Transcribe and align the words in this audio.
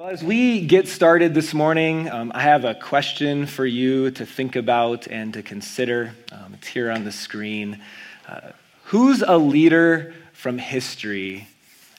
Well, 0.00 0.08
as 0.08 0.24
we 0.24 0.64
get 0.64 0.88
started 0.88 1.34
this 1.34 1.52
morning, 1.52 2.08
um, 2.08 2.32
I 2.34 2.40
have 2.40 2.64
a 2.64 2.74
question 2.74 3.44
for 3.44 3.66
you 3.66 4.10
to 4.12 4.24
think 4.24 4.56
about 4.56 5.06
and 5.06 5.34
to 5.34 5.42
consider. 5.42 6.14
Um, 6.32 6.54
it's 6.54 6.68
here 6.68 6.90
on 6.90 7.04
the 7.04 7.12
screen. 7.12 7.82
Uh, 8.26 8.52
who's 8.84 9.20
a 9.20 9.36
leader 9.36 10.14
from 10.32 10.56
history 10.56 11.48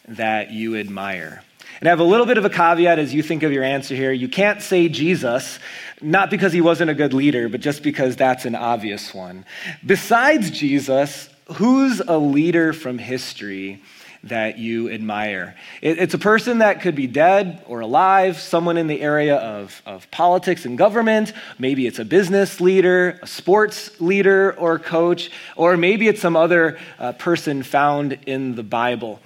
that 0.08 0.50
you 0.50 0.78
admire? 0.78 1.44
And 1.80 1.88
I 1.88 1.92
have 1.92 2.00
a 2.00 2.04
little 2.04 2.26
bit 2.26 2.40
of 2.40 2.46
a 2.46 2.50
caveat 2.50 2.98
as 2.98 3.14
you 3.14 3.22
think 3.22 3.44
of 3.44 3.52
your 3.52 3.64
answer 3.64 3.94
here. 3.94 4.12
You 4.12 4.28
can't 4.28 4.64
say 4.64 4.90
Jesus, 4.90 5.60
not 6.02 6.32
because 6.32 6.52
he 6.52 6.62
wasn't 6.62 6.90
a 6.90 6.96
good 6.96 7.14
leader, 7.14 7.50
but 7.50 7.62
just 7.62 7.84
because 7.84 8.16
that's 8.16 8.46
an 8.46 8.56
obvious 8.56 9.14
one. 9.14 9.46
Besides 9.86 10.50
Jesus, 10.50 11.30
who's 11.54 12.00
a 12.00 12.18
leader 12.18 12.74
from 12.74 12.98
history 12.98 13.84
that 14.24 14.60
you 14.60 14.90
admire. 14.90 15.56
It, 15.82 15.98
it's 15.98 16.14
a 16.14 16.20
person 16.20 16.60
that 16.60 16.82
could 16.82 16.96
be 16.96 17.08
dead 17.08 17.64
or 17.68 17.80
alive, 17.80 18.40
someone 18.40 18.78
in 18.78 18.88
the 18.88 19.02
area 19.02 19.38
of, 19.38 19.82
of 19.86 20.10
politics 20.12 20.66
and 20.66 20.78
government. 20.78 21.34
Maybe 21.58 21.88
it's 21.88 22.00
a 22.00 22.06
business 22.06 22.62
leader, 22.62 23.20
a 23.22 23.28
sports 23.28 24.00
leader 24.00 24.54
or 24.58 24.78
coach, 24.78 25.32
or 25.56 25.76
maybe 25.76 26.08
it's 26.08 26.22
some 26.22 26.36
other 26.36 26.78
uh, 27.00 27.14
person 27.14 27.64
found 27.64 28.20
in 28.28 28.56
the 28.56 28.64
Bible. 28.64 29.20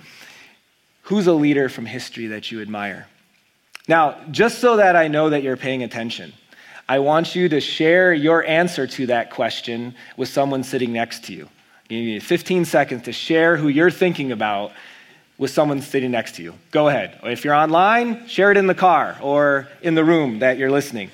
Who's 1.03 1.27
a 1.27 1.34
leader 1.34 1.67
from 1.70 1.86
history 1.86 2.27
that 2.27 2.52
you 2.52 2.62
admire? 2.62 3.08
Now, 3.88 4.17
just 4.31 4.59
so 4.59 4.77
that 4.77 4.95
I 4.95 5.08
know 5.08 5.30
that 5.30 5.44
you're 5.44 5.58
paying 5.58 5.84
attention, 5.84 6.34
I 6.88 7.00
want 7.00 7.36
you 7.36 7.50
to 7.50 7.59
share 7.59 8.14
your 8.14 8.45
answer 8.45 8.88
to 8.88 9.08
that 9.08 9.31
question 9.31 9.95
with 10.17 10.30
someone 10.30 10.64
sitting 10.64 10.94
next 10.94 11.25
to 11.25 11.34
you. 11.34 11.50
You 11.89 12.02
need 12.02 12.23
15 12.23 12.66
seconds 12.66 13.03
to 13.03 13.13
share 13.13 13.57
who 13.57 13.67
you're 13.67 13.91
thinking 13.91 14.31
about 14.31 14.71
with 15.38 15.52
someone 15.52 15.81
sitting 15.81 16.11
next 16.11 16.35
to 16.35 16.44
you. 16.44 16.55
Go 16.71 16.88
ahead. 16.88 17.20
If 17.23 17.45
you're 17.45 17.53
online, 17.53 18.27
share 18.27 18.49
it 18.49 18.58
in 18.58 18.66
the 18.66 18.73
car 18.73 19.17
or 19.21 19.67
in 19.84 19.94
the 19.94 20.03
room 20.03 20.39
that 20.39 20.58
you're 20.58 20.71
listening. 20.71 21.11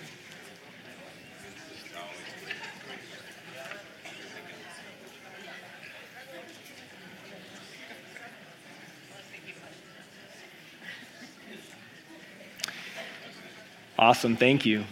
Awesome, 14.00 14.36
thank 14.36 14.66
you. 14.66 14.84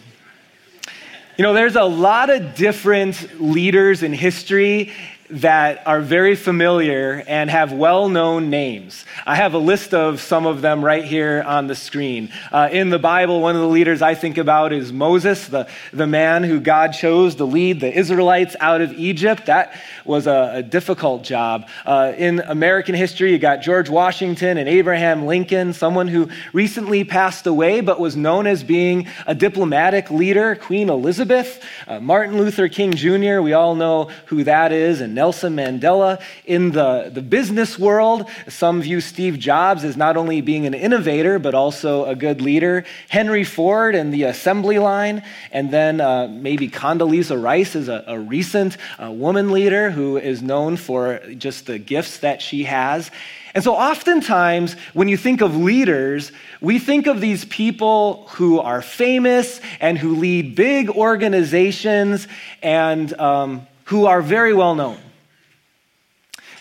You 1.37 1.43
know, 1.43 1.53
there's 1.53 1.77
a 1.77 1.83
lot 1.83 2.29
of 2.29 2.53
different 2.53 3.41
leaders 3.41 4.03
in 4.03 4.13
history, 4.13 4.91
that 5.29 5.85
are 5.85 6.01
very 6.01 6.35
familiar 6.35 7.23
and 7.27 7.49
have 7.49 7.71
well 7.71 8.09
known 8.09 8.49
names. 8.49 9.05
I 9.27 9.35
have 9.35 9.53
a 9.53 9.59
list 9.59 9.93
of 9.93 10.21
some 10.21 10.47
of 10.47 10.61
them 10.61 10.83
right 10.83 11.05
here 11.05 11.43
on 11.45 11.67
the 11.67 11.75
screen. 11.75 12.31
Uh, 12.51 12.69
in 12.71 12.89
the 12.89 12.97
Bible, 12.97 13.41
one 13.41 13.55
of 13.55 13.61
the 13.61 13.67
leaders 13.67 14.01
I 14.01 14.15
think 14.15 14.39
about 14.39 14.73
is 14.73 14.91
Moses, 14.91 15.47
the, 15.47 15.67
the 15.93 16.07
man 16.07 16.43
who 16.43 16.59
God 16.59 16.93
chose 16.93 17.35
to 17.35 17.45
lead 17.45 17.79
the 17.79 17.95
Israelites 17.95 18.55
out 18.59 18.81
of 18.81 18.93
Egypt. 18.93 19.45
That 19.45 19.79
was 20.03 20.25
a, 20.25 20.51
a 20.55 20.63
difficult 20.63 21.23
job. 21.23 21.67
Uh, 21.85 22.13
in 22.17 22.39
American 22.39 22.95
history, 22.95 23.31
you 23.31 23.37
got 23.37 23.61
George 23.61 23.89
Washington 23.89 24.57
and 24.57 24.67
Abraham 24.67 25.27
Lincoln, 25.27 25.73
someone 25.73 26.07
who 26.07 26.29
recently 26.53 27.03
passed 27.03 27.45
away 27.45 27.81
but 27.81 27.99
was 27.99 28.15
known 28.15 28.47
as 28.47 28.63
being 28.63 29.07
a 29.27 29.35
diplomatic 29.35 30.09
leader, 30.09 30.55
Queen 30.55 30.89
Elizabeth, 30.89 31.63
uh, 31.87 31.99
Martin 31.99 32.37
Luther 32.37 32.67
King 32.67 32.93
Jr., 32.93 33.41
we 33.41 33.53
all 33.53 33.75
know 33.75 34.09
who 34.25 34.43
that 34.45 34.71
is, 34.71 35.01
and 35.01 35.18
Nelson 35.19 35.53
Mandela. 35.53 36.21
In 36.45 36.71
the, 36.71 37.11
the 37.13 37.21
business 37.21 37.77
world, 37.77 38.29
some 38.47 38.81
view 38.81 39.01
Steve 39.01 39.37
Jobs 39.37 39.83
as 39.83 39.97
not 39.97 40.15
only 40.15 40.39
being 40.39 40.65
an 40.65 40.73
innovator, 40.73 41.39
but 41.39 41.53
also 41.53 42.05
a 42.05 42.15
good 42.15 42.39
leader. 42.39 42.85
Henry 43.09 43.43
Ford 43.43 43.95
and 43.95 44.13
the 44.13 44.23
assembly 44.23 44.79
line. 44.79 45.21
And 45.51 45.71
then 45.71 45.99
uh, 45.99 46.29
maybe 46.29 46.69
Condoleezza 46.69 47.35
Rice 47.41 47.75
is 47.75 47.89
a, 47.89 48.05
a 48.07 48.17
recent 48.17 48.77
uh, 48.97 49.11
woman 49.11 49.51
leader 49.51 49.91
who 49.91 50.15
is 50.15 50.41
known 50.41 50.77
for 50.77 51.19
just 51.37 51.65
the 51.65 51.77
gifts 51.77 52.19
that 52.19 52.41
she 52.41 52.63
has. 52.63 53.11
And 53.53 53.61
so, 53.63 53.73
oftentimes, 53.73 54.75
when 54.93 55.09
you 55.09 55.17
think 55.17 55.41
of 55.41 55.57
leaders, 55.57 56.31
we 56.61 56.79
think 56.79 57.07
of 57.07 57.19
these 57.19 57.43
people 57.45 58.27
who 58.35 58.59
are 58.59 58.81
famous 58.81 59.59
and 59.81 59.97
who 59.97 60.15
lead 60.15 60.55
big 60.55 60.89
organizations 60.89 62.27
and 62.61 63.11
um, 63.19 63.67
who 63.89 64.05
are 64.05 64.21
very 64.21 64.53
well 64.53 64.75
known. 64.75 64.99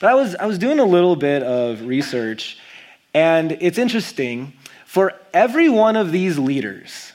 But 0.00 0.10
I 0.10 0.14
was, 0.14 0.34
I 0.36 0.46
was 0.46 0.58
doing 0.58 0.78
a 0.78 0.84
little 0.84 1.16
bit 1.16 1.42
of 1.42 1.82
research, 1.82 2.58
and 3.12 3.52
it's 3.60 3.78
interesting. 3.78 4.52
For 4.86 5.12
every 5.34 5.68
one 5.68 5.96
of 5.96 6.12
these 6.12 6.38
leaders, 6.38 7.12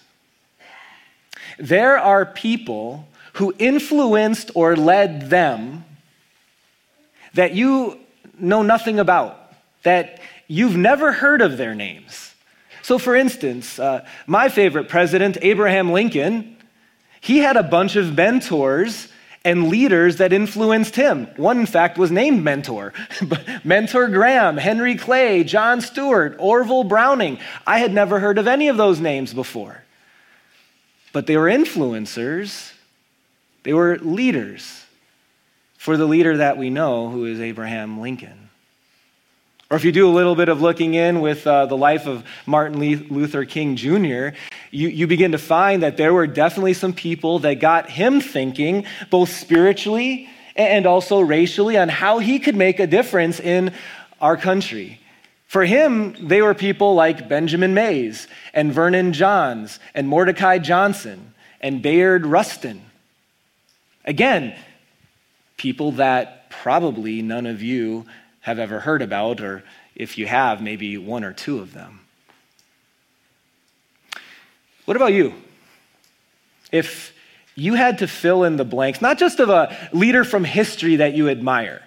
there 1.57 1.97
are 1.97 2.25
people 2.25 3.07
who 3.33 3.53
influenced 3.57 4.51
or 4.53 4.75
led 4.75 5.29
them 5.29 5.85
that 7.33 7.53
you 7.53 7.99
know 8.37 8.61
nothing 8.61 8.99
about, 8.99 9.53
that 9.83 10.19
you've 10.47 10.75
never 10.75 11.11
heard 11.11 11.41
of 11.41 11.57
their 11.57 11.73
names. 11.73 12.35
So, 12.81 12.99
for 12.99 13.15
instance, 13.15 13.79
uh, 13.79 14.05
my 14.27 14.49
favorite 14.49 14.89
president, 14.89 15.37
Abraham 15.41 15.91
Lincoln, 15.91 16.57
he 17.21 17.37
had 17.37 17.55
a 17.55 17.63
bunch 17.63 17.95
of 17.95 18.15
mentors 18.15 19.07
and 19.45 19.67
leaders 19.67 20.17
that 20.17 20.31
influenced 20.31 20.95
him. 20.95 21.27
One, 21.35 21.59
in 21.59 21.65
fact, 21.65 21.97
was 21.97 22.11
named 22.11 22.43
Mentor. 22.43 22.93
Mentor 23.63 24.07
Graham, 24.07 24.57
Henry 24.57 24.95
Clay, 24.95 25.43
John 25.43 25.81
Stuart, 25.81 26.35
Orville 26.39 26.85
Browning. 26.85 27.39
I 27.67 27.79
had 27.79 27.93
never 27.93 28.19
heard 28.19 28.37
of 28.37 28.47
any 28.47 28.69
of 28.69 28.77
those 28.77 28.99
names 28.99 29.33
before. 29.33 29.83
But 31.11 31.27
they 31.27 31.37
were 31.37 31.47
influencers, 31.47 32.71
they 33.63 33.73
were 33.73 33.97
leaders 33.99 34.85
for 35.77 35.97
the 35.97 36.05
leader 36.05 36.37
that 36.37 36.57
we 36.57 36.69
know, 36.69 37.09
who 37.09 37.25
is 37.25 37.41
Abraham 37.41 37.99
Lincoln. 37.99 38.42
Or 39.69 39.77
if 39.77 39.85
you 39.85 39.91
do 39.91 40.07
a 40.07 40.11
little 40.11 40.35
bit 40.35 40.49
of 40.49 40.61
looking 40.61 40.93
in 40.93 41.21
with 41.21 41.47
uh, 41.47 41.65
the 41.65 41.77
life 41.77 42.05
of 42.05 42.23
Martin 42.45 42.79
Luther 42.79 43.45
King 43.45 43.75
Jr., 43.75 44.35
you, 44.71 44.87
you 44.87 45.07
begin 45.07 45.31
to 45.31 45.37
find 45.37 45.83
that 45.83 45.97
there 45.97 46.13
were 46.13 46.27
definitely 46.27 46.73
some 46.73 46.93
people 46.93 47.39
that 47.39 47.55
got 47.55 47.89
him 47.89 48.21
thinking, 48.21 48.85
both 49.09 49.29
spiritually 49.29 50.29
and 50.55 50.85
also 50.85 51.19
racially, 51.19 51.77
on 51.77 51.89
how 51.89 52.19
he 52.19 52.39
could 52.39 52.55
make 52.55 52.79
a 52.79 52.87
difference 52.87 53.39
in 53.39 53.73
our 54.21 54.37
country. 54.37 54.99
For 55.47 55.65
him, 55.65 56.15
they 56.19 56.41
were 56.41 56.55
people 56.55 56.95
like 56.95 57.29
Benjamin 57.29 57.73
Mays 57.73 58.27
and 58.53 58.73
Vernon 58.73 59.13
Johns 59.13 59.79
and 59.93 60.07
Mordecai 60.07 60.57
Johnson 60.57 61.33
and 61.61 61.81
Bayard 61.81 62.25
Rustin. 62.25 62.81
Again, 64.05 64.55
people 65.57 65.93
that 65.93 66.49
probably 66.49 67.21
none 67.21 67.45
of 67.45 67.61
you 67.61 68.05
have 68.43 68.59
ever 68.59 68.81
heard 68.81 69.01
about, 69.01 69.41
or 69.41 69.63
if 69.95 70.17
you 70.17 70.27
have, 70.27 70.61
maybe 70.61 70.97
one 70.97 71.23
or 71.23 71.33
two 71.33 71.59
of 71.59 71.73
them. 71.73 72.01
What 74.85 74.97
about 74.97 75.13
you? 75.13 75.33
If 76.71 77.13
you 77.55 77.75
had 77.75 77.99
to 77.99 78.07
fill 78.07 78.43
in 78.43 78.57
the 78.57 78.65
blanks, 78.65 79.01
not 79.01 79.17
just 79.17 79.39
of 79.39 79.49
a 79.49 79.75
leader 79.93 80.25
from 80.25 80.43
history 80.43 80.97
that 80.97 81.13
you 81.13 81.29
admire, 81.29 81.83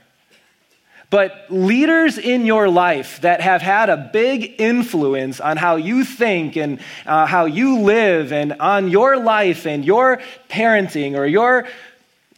but 1.10 1.44
leaders 1.50 2.16
in 2.16 2.46
your 2.46 2.70
life 2.70 3.20
that 3.20 3.42
have 3.42 3.60
had 3.60 3.90
a 3.90 4.10
big 4.12 4.58
influence 4.58 5.40
on 5.40 5.58
how 5.58 5.76
you 5.76 6.04
think 6.04 6.56
and 6.56 6.80
uh, 7.04 7.26
how 7.26 7.44
you 7.44 7.80
live 7.80 8.32
and 8.32 8.54
on 8.54 8.88
your 8.88 9.18
life 9.18 9.66
and 9.66 9.84
your 9.84 10.22
parenting 10.48 11.16
or 11.16 11.26
your 11.26 11.68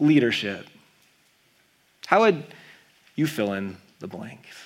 leadership, 0.00 0.66
how 2.06 2.20
would 2.20 2.42
you 3.14 3.26
fill 3.28 3.52
in 3.52 3.76
the 4.00 4.06
blanks. 4.06 4.56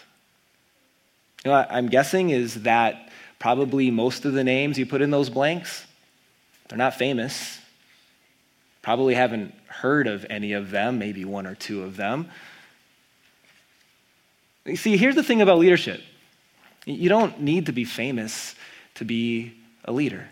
You 1.45 1.51
know, 1.51 1.67
I'm 1.69 1.89
guessing 1.89 2.31
is 2.31 2.63
that 2.63 3.11
probably 3.39 3.91
most 3.91 4.25
of 4.25 4.33
the 4.33 4.45
names 4.45 4.79
you 4.79 4.87
put 4.87 5.03
in 5.03 5.11
those 5.11 5.29
blanks, 5.29 5.87
they're 6.69 6.79
not 6.79 6.95
famous. 6.95 7.59
Probably 8.83 9.15
haven't 9.15 9.55
heard 9.67 10.07
of 10.07 10.27
any 10.31 10.53
of 10.53 10.71
them, 10.71 10.99
maybe 10.99 11.25
one 11.25 11.47
or 11.47 11.55
two 11.55 11.83
of 11.83 11.97
them. 11.97 12.29
You 14.65 14.77
see, 14.77 14.97
here's 14.97 15.15
the 15.17 15.23
thing 15.23 15.43
about 15.43 15.59
leadership 15.59 16.01
you 16.85 17.09
don't 17.09 17.41
need 17.41 17.67
to 17.67 17.73
be 17.73 17.85
famous 17.85 18.57
to 18.95 19.05
be 19.05 19.55
a 19.85 19.93
leader. 19.93 20.29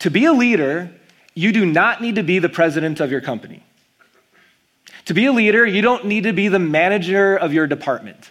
To 0.00 0.10
be 0.10 0.26
a 0.26 0.32
leader, 0.32 0.90
you 1.34 1.52
do 1.52 1.64
not 1.64 2.02
need 2.02 2.16
to 2.16 2.22
be 2.22 2.38
the 2.38 2.48
president 2.48 3.00
of 3.00 3.10
your 3.10 3.20
company. 3.20 3.62
To 5.06 5.14
be 5.14 5.26
a 5.26 5.32
leader, 5.32 5.66
you 5.66 5.82
don't 5.82 6.06
need 6.06 6.24
to 6.24 6.32
be 6.32 6.48
the 6.48 6.58
manager 6.58 7.36
of 7.36 7.52
your 7.52 7.66
department. 7.66 8.30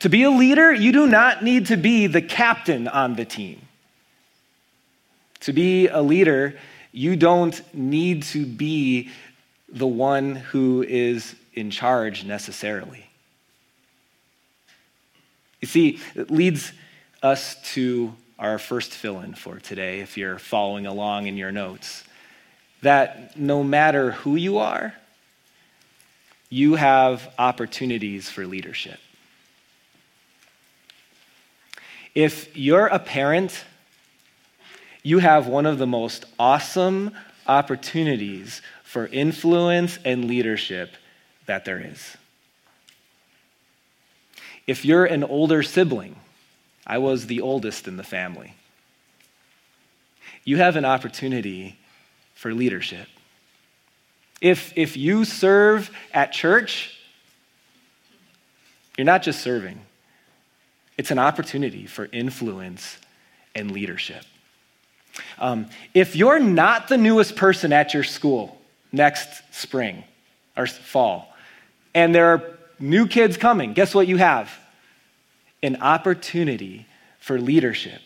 To 0.00 0.08
be 0.08 0.24
a 0.24 0.30
leader, 0.30 0.72
you 0.72 0.92
do 0.92 1.06
not 1.06 1.42
need 1.42 1.66
to 1.66 1.76
be 1.76 2.06
the 2.06 2.22
captain 2.22 2.86
on 2.88 3.14
the 3.14 3.24
team. 3.24 3.60
To 5.40 5.52
be 5.52 5.88
a 5.88 6.02
leader, 6.02 6.58
you 6.92 7.16
don't 7.16 7.62
need 7.74 8.24
to 8.24 8.44
be 8.44 9.10
the 9.68 9.86
one 9.86 10.36
who 10.36 10.82
is 10.82 11.34
in 11.54 11.70
charge 11.70 12.24
necessarily. 12.24 13.06
You 15.60 15.68
see, 15.68 15.98
it 16.14 16.30
leads 16.30 16.72
us 17.22 17.56
to 17.72 18.14
our 18.38 18.58
first 18.58 18.92
fill 18.92 19.20
in 19.20 19.34
for 19.34 19.58
today, 19.58 20.00
if 20.00 20.18
you're 20.18 20.38
following 20.38 20.86
along 20.86 21.26
in 21.26 21.36
your 21.36 21.52
notes. 21.52 22.04
That 22.82 23.38
no 23.38 23.64
matter 23.64 24.12
who 24.12 24.36
you 24.36 24.58
are, 24.58 24.94
you 26.48 26.74
have 26.74 27.32
opportunities 27.38 28.30
for 28.30 28.46
leadership. 28.46 28.98
If 32.14 32.56
you're 32.56 32.86
a 32.86 32.98
parent, 32.98 33.64
you 35.02 35.18
have 35.18 35.46
one 35.46 35.66
of 35.66 35.78
the 35.78 35.86
most 35.86 36.24
awesome 36.38 37.12
opportunities 37.46 38.62
for 38.82 39.06
influence 39.06 39.98
and 40.04 40.24
leadership 40.24 40.96
that 41.46 41.64
there 41.64 41.78
is. 41.78 42.16
If 44.66 44.84
you're 44.84 45.04
an 45.04 45.22
older 45.22 45.62
sibling, 45.62 46.16
I 46.86 46.98
was 46.98 47.26
the 47.26 47.40
oldest 47.40 47.86
in 47.86 47.96
the 47.96 48.04
family, 48.04 48.54
you 50.44 50.56
have 50.58 50.76
an 50.76 50.84
opportunity 50.84 51.78
for 52.34 52.54
leadership. 52.54 53.08
If, 54.40 54.72
if 54.76 54.96
you 54.96 55.24
serve 55.24 55.90
at 56.12 56.32
church, 56.32 56.98
you're 58.96 59.04
not 59.04 59.22
just 59.22 59.40
serving, 59.40 59.80
it's 60.98 61.10
an 61.10 61.18
opportunity 61.18 61.86
for 61.86 62.08
influence 62.12 62.98
and 63.54 63.70
leadership. 63.70 64.24
Um, 65.38 65.66
if 65.94 66.16
you're 66.16 66.38
not 66.38 66.88
the 66.88 66.98
newest 66.98 67.36
person 67.36 67.72
at 67.72 67.94
your 67.94 68.04
school 68.04 68.60
next 68.92 69.28
spring 69.50 70.04
or 70.56 70.66
fall, 70.66 71.34
and 71.94 72.14
there 72.14 72.32
are 72.32 72.58
new 72.78 73.06
kids 73.06 73.36
coming, 73.36 73.72
guess 73.72 73.94
what 73.94 74.06
you 74.06 74.18
have? 74.18 74.50
An 75.62 75.82
opportunity 75.82 76.86
for 77.18 77.40
leadership. 77.40 78.00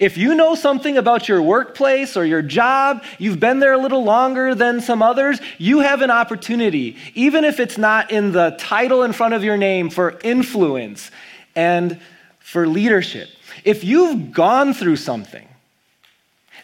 If 0.00 0.16
you 0.16 0.34
know 0.34 0.56
something 0.56 0.98
about 0.98 1.28
your 1.28 1.40
workplace 1.40 2.16
or 2.16 2.24
your 2.24 2.42
job, 2.42 3.04
you've 3.18 3.38
been 3.38 3.60
there 3.60 3.72
a 3.72 3.78
little 3.78 4.02
longer 4.02 4.54
than 4.54 4.80
some 4.80 5.00
others, 5.00 5.40
you 5.58 5.80
have 5.80 6.02
an 6.02 6.10
opportunity, 6.10 6.96
even 7.14 7.44
if 7.44 7.60
it's 7.60 7.78
not 7.78 8.10
in 8.10 8.32
the 8.32 8.56
title 8.58 9.04
in 9.04 9.12
front 9.12 9.34
of 9.34 9.44
your 9.44 9.56
name, 9.56 9.88
for 9.88 10.18
influence 10.24 11.10
and 11.54 12.00
for 12.40 12.66
leadership. 12.66 13.28
If 13.64 13.84
you've 13.84 14.32
gone 14.32 14.74
through 14.74 14.96
something 14.96 15.48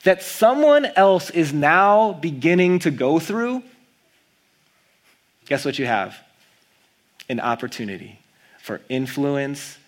that 0.02 0.22
someone 0.24 0.84
else 0.84 1.30
is 1.30 1.52
now 1.52 2.14
beginning 2.14 2.80
to 2.80 2.90
go 2.90 3.20
through, 3.20 3.62
guess 5.46 5.64
what 5.64 5.78
you 5.78 5.86
have? 5.86 6.18
An 7.28 7.38
opportunity 7.38 8.18
for 8.60 8.80
influence 8.88 9.78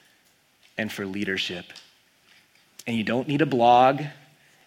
and 0.78 0.90
for 0.90 1.04
leadership 1.04 1.66
and 2.86 2.96
you 2.96 3.04
don't 3.04 3.28
need 3.28 3.42
a 3.42 3.46
blog, 3.46 4.00
and 4.00 4.08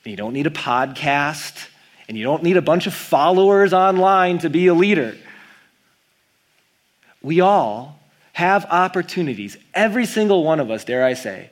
you 0.06 0.16
don't 0.16 0.34
need 0.34 0.48
a 0.48 0.52
podcast, 0.52 1.68
and 2.08 2.18
you 2.18 2.24
don't 2.24 2.44
need 2.44 2.58
a 2.58 2.62
bunch 2.62 2.88
of 2.88 2.94
followers 2.94 3.74
online 3.74 4.40
to 4.40 4.50
be 4.50 4.68
a 4.68 4.74
leader. 4.74 5.16
We 7.22 7.42
all 7.42 8.00
have 8.34 8.66
opportunities, 8.66 9.58
every 9.74 10.06
single 10.06 10.44
one 10.44 10.60
of 10.60 10.70
us, 10.70 10.86
dare 10.86 11.04
I 11.04 11.14
say, 11.14 11.50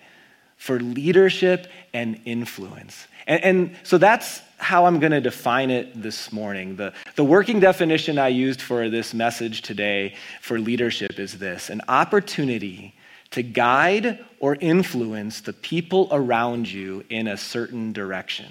for 0.57 0.79
leadership 0.79 1.67
and 1.93 2.19
influence. 2.25 3.07
And, 3.27 3.43
and 3.43 3.75
so 3.83 3.97
that's 3.97 4.41
how 4.57 4.85
I'm 4.85 4.99
going 4.99 5.11
to 5.11 5.21
define 5.21 5.69
it 5.71 6.01
this 6.01 6.31
morning. 6.31 6.75
The, 6.75 6.93
the 7.15 7.23
working 7.23 7.59
definition 7.59 8.17
I 8.17 8.29
used 8.29 8.61
for 8.61 8.89
this 8.89 9.13
message 9.13 9.63
today 9.63 10.15
for 10.41 10.59
leadership 10.59 11.19
is 11.19 11.37
this 11.37 11.69
an 11.69 11.81
opportunity 11.87 12.93
to 13.35 13.43
guide 13.43 14.23
or 14.39 14.55
influence 14.55 15.41
the 15.41 15.51
people 15.51 16.07
around 16.09 16.71
you 16.71 17.03
in 17.09 17.27
a 17.27 17.35
certain 17.35 17.91
direction. 17.91 18.47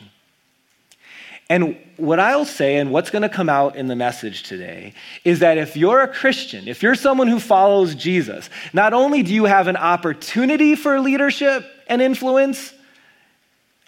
And 1.48 1.78
what 1.96 2.20
I'll 2.20 2.44
say, 2.44 2.76
and 2.76 2.90
what's 2.90 3.10
going 3.10 3.22
to 3.22 3.30
come 3.30 3.48
out 3.48 3.76
in 3.76 3.88
the 3.88 3.96
message 3.96 4.42
today, 4.42 4.92
is 5.24 5.38
that 5.38 5.56
if 5.56 5.74
you're 5.74 6.02
a 6.02 6.08
Christian, 6.08 6.68
if 6.68 6.82
you're 6.82 6.94
someone 6.94 7.28
who 7.28 7.40
follows 7.40 7.94
Jesus, 7.94 8.50
not 8.74 8.92
only 8.92 9.22
do 9.22 9.32
you 9.32 9.44
have 9.44 9.68
an 9.68 9.76
opportunity 9.76 10.76
for 10.76 11.00
leadership 11.00 11.64
and 11.86 12.02
influence, 12.02 12.74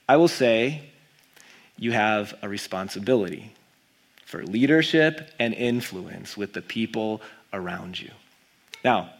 I 0.08 0.16
will 0.16 0.28
say 0.28 0.80
you 1.76 1.92
have 1.92 2.34
a 2.40 2.48
responsibility 2.48 3.52
for 4.24 4.44
leadership 4.44 5.30
and 5.38 5.52
influence 5.52 6.38
with 6.38 6.54
the 6.54 6.62
people 6.62 7.20
around 7.52 8.00
you. 8.00 8.10
Now, 8.82 9.10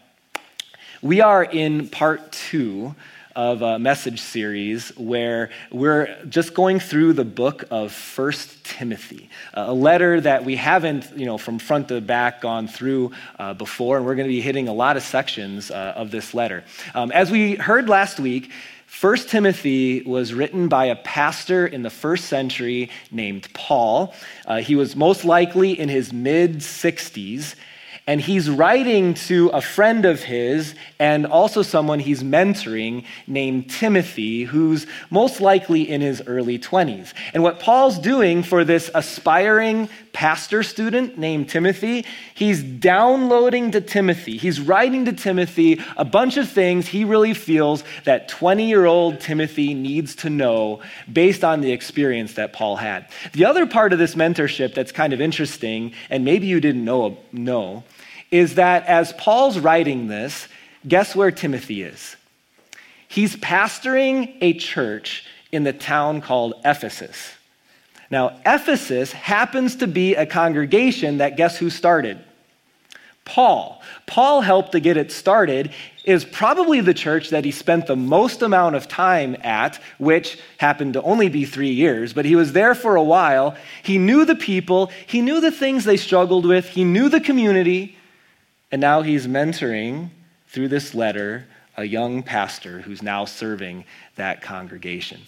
we 1.01 1.21
are 1.21 1.43
in 1.43 1.89
part 1.89 2.31
two 2.31 2.95
of 3.35 3.61
a 3.61 3.77
message 3.77 4.19
series 4.19 4.89
where 4.97 5.51
we're 5.71 6.17
just 6.27 6.55
going 6.55 6.79
through 6.79 7.13
the 7.13 7.23
book 7.23 7.65
of 7.69 7.91
First 7.91 8.65
Timothy, 8.65 9.29
a 9.53 9.71
letter 9.71 10.19
that 10.21 10.43
we 10.43 10.55
haven't, 10.55 11.15
you 11.15 11.27
know, 11.27 11.37
from 11.37 11.59
front 11.59 11.89
to 11.89 12.01
back 12.01 12.41
gone 12.41 12.67
through 12.67 13.11
uh, 13.37 13.53
before, 13.53 13.97
and 13.97 14.05
we're 14.07 14.15
going 14.15 14.27
to 14.27 14.33
be 14.33 14.41
hitting 14.41 14.67
a 14.67 14.73
lot 14.73 14.97
of 14.97 15.03
sections 15.03 15.69
uh, 15.69 15.93
of 15.95 16.09
this 16.09 16.33
letter. 16.33 16.63
Um, 16.95 17.11
as 17.11 17.29
we 17.29 17.55
heard 17.55 17.89
last 17.89 18.19
week, 18.19 18.51
First 18.87 19.29
Timothy 19.29 20.01
was 20.01 20.33
written 20.33 20.69
by 20.69 20.85
a 20.85 20.95
pastor 20.95 21.67
in 21.67 21.83
the 21.83 21.89
first 21.91 22.25
century 22.25 22.89
named 23.11 23.47
Paul. 23.53 24.15
Uh, 24.47 24.61
he 24.61 24.75
was 24.75 24.95
most 24.95 25.25
likely 25.25 25.77
in 25.77 25.89
his 25.89 26.11
mid 26.11 26.59
60s, 26.59 27.53
and 28.07 28.21
he's 28.21 28.49
writing 28.49 29.13
to 29.13 29.49
a 29.49 29.61
friend 29.61 30.05
of 30.05 30.23
his 30.23 30.73
and 30.97 31.25
also 31.25 31.61
someone 31.61 31.99
he's 31.99 32.23
mentoring 32.23 33.03
named 33.27 33.69
Timothy, 33.69 34.43
who's 34.43 34.87
most 35.09 35.41
likely 35.41 35.87
in 35.87 35.99
his 35.99 36.23
early 36.25 36.57
20s. 36.57 37.13
And 37.33 37.43
what 37.43 37.59
Paul's 37.59 37.99
doing 37.99 38.43
for 38.43 38.63
this 38.63 38.89
aspiring 38.95 39.89
pastor 40.13 40.63
student 40.63 41.17
named 41.17 41.49
Timothy, 41.49 42.05
he's 42.33 42.63
downloading 42.63 43.71
to 43.71 43.81
Timothy. 43.81 44.37
He's 44.37 44.61
writing 44.61 45.03
to 45.05 45.13
Timothy 45.13 45.81
a 45.97 46.05
bunch 46.05 46.37
of 46.37 46.49
things 46.49 46.87
he 46.87 47.03
really 47.03 47.33
feels 47.33 47.83
that 48.05 48.29
20 48.29 48.69
year 48.69 48.85
old 48.85 49.19
Timothy 49.19 49.73
needs 49.73 50.15
to 50.15 50.29
know 50.29 50.81
based 51.11 51.43
on 51.43 51.59
the 51.59 51.73
experience 51.73 52.35
that 52.35 52.53
Paul 52.53 52.77
had. 52.77 53.09
The 53.33 53.45
other 53.45 53.65
part 53.65 53.91
of 53.91 53.99
this 53.99 54.15
mentorship 54.15 54.73
that's 54.73 54.93
kind 54.93 55.11
of 55.11 55.19
interesting, 55.19 55.93
and 56.09 56.23
maybe 56.23 56.47
you 56.47 56.61
didn't 56.61 56.85
know, 56.85 57.17
know 57.33 57.83
is 58.31 58.55
that 58.55 58.85
as 58.85 59.13
Paul's 59.13 59.59
writing 59.59 60.07
this, 60.07 60.47
guess 60.87 61.15
where 61.15 61.31
Timothy 61.31 61.83
is? 61.83 62.15
He's 63.07 63.35
pastoring 63.37 64.35
a 64.41 64.53
church 64.53 65.25
in 65.51 65.63
the 65.63 65.73
town 65.73 66.21
called 66.21 66.53
Ephesus. 66.65 67.33
Now, 68.09 68.39
Ephesus 68.45 69.11
happens 69.11 69.77
to 69.77 69.87
be 69.87 70.15
a 70.15 70.25
congregation 70.25 71.17
that 71.17 71.37
guess 71.37 71.57
who 71.57 71.69
started? 71.69 72.19
Paul. 73.25 73.81
Paul 74.05 74.39
helped 74.39 74.71
to 74.71 74.79
get 74.79 74.95
it 74.95 75.11
started, 75.11 75.71
is 76.05 76.23
probably 76.23 76.79
the 76.79 76.93
church 76.93 77.31
that 77.31 77.43
he 77.43 77.51
spent 77.51 77.87
the 77.87 77.97
most 77.97 78.41
amount 78.41 78.75
of 78.75 78.87
time 78.87 79.35
at, 79.41 79.81
which 79.97 80.39
happened 80.57 80.93
to 80.93 81.01
only 81.01 81.27
be 81.27 81.43
three 81.43 81.71
years, 81.71 82.13
but 82.13 82.23
he 82.23 82.37
was 82.37 82.53
there 82.53 82.73
for 82.73 82.95
a 82.95 83.03
while. 83.03 83.57
He 83.83 83.97
knew 83.97 84.23
the 84.23 84.35
people, 84.35 84.91
he 85.05 85.21
knew 85.21 85.41
the 85.41 85.51
things 85.51 85.83
they 85.83 85.97
struggled 85.97 86.45
with, 86.45 86.69
he 86.69 86.85
knew 86.85 87.09
the 87.09 87.19
community, 87.19 87.96
and 88.71 88.81
now 88.81 89.01
he's 89.01 89.27
mentoring 89.27 90.09
through 90.47 90.67
this 90.67 90.93
letter 90.93 91.45
a 91.75 91.83
young 91.85 92.23
pastor 92.23 92.81
who's 92.81 93.01
now 93.01 93.25
serving 93.25 93.85
that 94.15 94.41
congregation. 94.41 95.21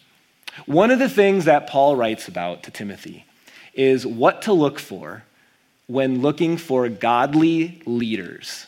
One 0.66 0.92
of 0.92 1.00
the 1.00 1.10
things 1.10 1.46
that 1.46 1.68
Paul 1.68 1.96
writes 1.96 2.28
about 2.28 2.64
to 2.64 2.72
Timothy 2.72 3.26
is 3.74 4.06
what 4.06 4.42
to 4.44 4.54
look 4.54 4.80
for 4.80 5.24
when 5.88 6.22
looking 6.22 6.58
for 6.58 6.90
godly 6.90 7.82
leaders. 7.86 8.66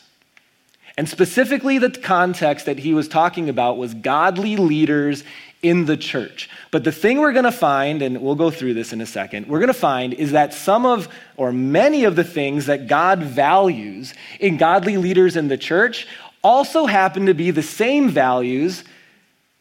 And 0.96 1.08
specifically, 1.08 1.78
the 1.78 1.90
context 1.90 2.66
that 2.66 2.78
he 2.78 2.94
was 2.94 3.08
talking 3.08 3.48
about 3.48 3.78
was 3.78 3.94
godly 3.94 4.56
leaders 4.56 5.24
in 5.62 5.86
the 5.86 5.96
church. 5.96 6.50
But 6.70 6.84
the 6.84 6.92
thing 6.92 7.20
we're 7.20 7.32
going 7.32 7.44
to 7.44 7.52
find, 7.52 8.02
and 8.02 8.20
we'll 8.20 8.34
go 8.34 8.50
through 8.50 8.74
this 8.74 8.92
in 8.92 9.00
a 9.00 9.06
second, 9.06 9.46
we're 9.46 9.60
going 9.60 9.68
to 9.68 9.74
find 9.74 10.12
is 10.12 10.32
that 10.32 10.52
some 10.52 10.84
of, 10.84 11.08
or 11.36 11.52
many 11.52 12.04
of 12.04 12.16
the 12.16 12.24
things 12.24 12.66
that 12.66 12.88
God 12.88 13.22
values 13.22 14.12
in 14.40 14.56
godly 14.56 14.96
leaders 14.96 15.36
in 15.36 15.48
the 15.48 15.56
church 15.56 16.06
also 16.42 16.86
happen 16.86 17.26
to 17.26 17.34
be 17.34 17.52
the 17.52 17.62
same 17.62 18.08
values 18.08 18.82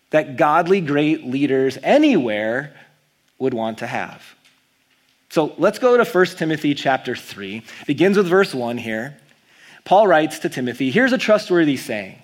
that 0.10 0.38
godly 0.38 0.82
great 0.82 1.26
leaders 1.26 1.78
anywhere 1.84 2.76
would 3.38 3.54
want 3.54 3.78
to 3.78 3.88
have. 3.88 4.24
So 5.30 5.54
let's 5.58 5.80
go 5.80 5.96
to 5.96 6.04
1 6.04 6.26
Timothy 6.26 6.74
chapter 6.74 7.16
3. 7.16 7.58
It 7.58 7.88
begins 7.88 8.18
with 8.18 8.28
verse 8.28 8.54
1 8.54 8.78
here. 8.78 9.18
Paul 9.86 10.08
writes 10.08 10.40
to 10.40 10.50
Timothy, 10.50 10.92
here's 10.92 11.14
a 11.14 11.18
trustworthy 11.18 11.78
saying. 11.78 12.21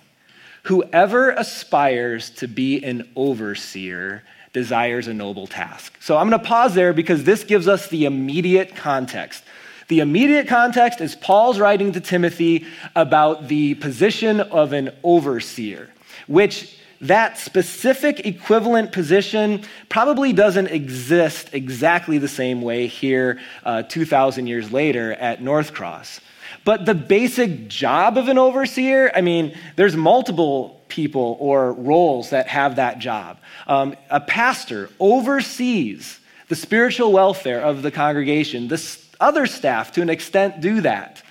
Whoever 0.68 1.30
aspires 1.30 2.28
to 2.28 2.46
be 2.46 2.84
an 2.84 3.08
overseer 3.16 4.22
desires 4.52 5.08
a 5.08 5.14
noble 5.14 5.46
task. 5.46 5.96
So 6.00 6.18
I'm 6.18 6.28
going 6.28 6.38
to 6.38 6.46
pause 6.46 6.74
there 6.74 6.92
because 6.92 7.24
this 7.24 7.42
gives 7.42 7.66
us 7.66 7.88
the 7.88 8.04
immediate 8.04 8.76
context. 8.76 9.44
The 9.88 10.00
immediate 10.00 10.46
context 10.46 11.00
is 11.00 11.14
Paul's 11.14 11.58
writing 11.58 11.92
to 11.92 12.02
Timothy 12.02 12.66
about 12.94 13.48
the 13.48 13.76
position 13.76 14.40
of 14.42 14.74
an 14.74 14.90
overseer, 15.02 15.88
which 16.26 16.78
that 17.00 17.38
specific 17.38 18.26
equivalent 18.26 18.92
position 18.92 19.62
probably 19.88 20.34
doesn't 20.34 20.66
exist 20.66 21.48
exactly 21.54 22.18
the 22.18 22.28
same 22.28 22.60
way 22.60 22.88
here 22.88 23.40
uh, 23.64 23.84
2,000 23.84 24.46
years 24.46 24.70
later 24.70 25.14
at 25.14 25.40
North 25.40 25.72
Cross. 25.72 26.20
But 26.64 26.86
the 26.86 26.94
basic 26.94 27.68
job 27.68 28.18
of 28.18 28.28
an 28.28 28.38
overseer, 28.38 29.10
I 29.14 29.20
mean, 29.20 29.56
there's 29.76 29.96
multiple 29.96 30.80
people 30.88 31.36
or 31.40 31.72
roles 31.72 32.30
that 32.30 32.48
have 32.48 32.76
that 32.76 32.98
job. 32.98 33.38
Um, 33.66 33.96
a 34.10 34.20
pastor 34.20 34.90
oversees 34.98 36.18
the 36.48 36.56
spiritual 36.56 37.12
welfare 37.12 37.60
of 37.60 37.82
the 37.82 37.90
congregation. 37.90 38.68
The 38.68 38.98
other 39.20 39.46
staff, 39.46 39.92
to 39.92 40.02
an 40.02 40.10
extent, 40.10 40.60
do 40.60 40.80
that. 40.82 41.22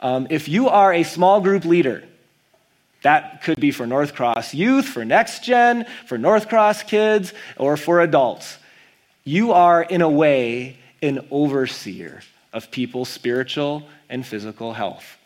Um, 0.00 0.26
if 0.30 0.48
you 0.48 0.68
are 0.68 0.92
a 0.92 1.02
small 1.02 1.40
group 1.40 1.64
leader, 1.64 2.02
that 3.02 3.42
could 3.42 3.60
be 3.60 3.70
for 3.70 3.86
North 3.86 4.14
Cross 4.14 4.54
youth, 4.54 4.86
for 4.86 5.04
Next 5.04 5.44
Gen, 5.44 5.86
for 6.06 6.18
North 6.18 6.48
Cross 6.48 6.84
kids, 6.84 7.32
or 7.56 7.76
for 7.76 8.00
adults. 8.00 8.58
You 9.24 9.52
are, 9.52 9.82
in 9.82 10.02
a 10.02 10.08
way, 10.08 10.78
an 11.02 11.26
overseer 11.30 12.22
of 12.52 12.70
people's 12.70 13.08
spiritual 13.08 13.84
and 14.08 14.26
physical 14.26 14.72
health. 14.72 15.16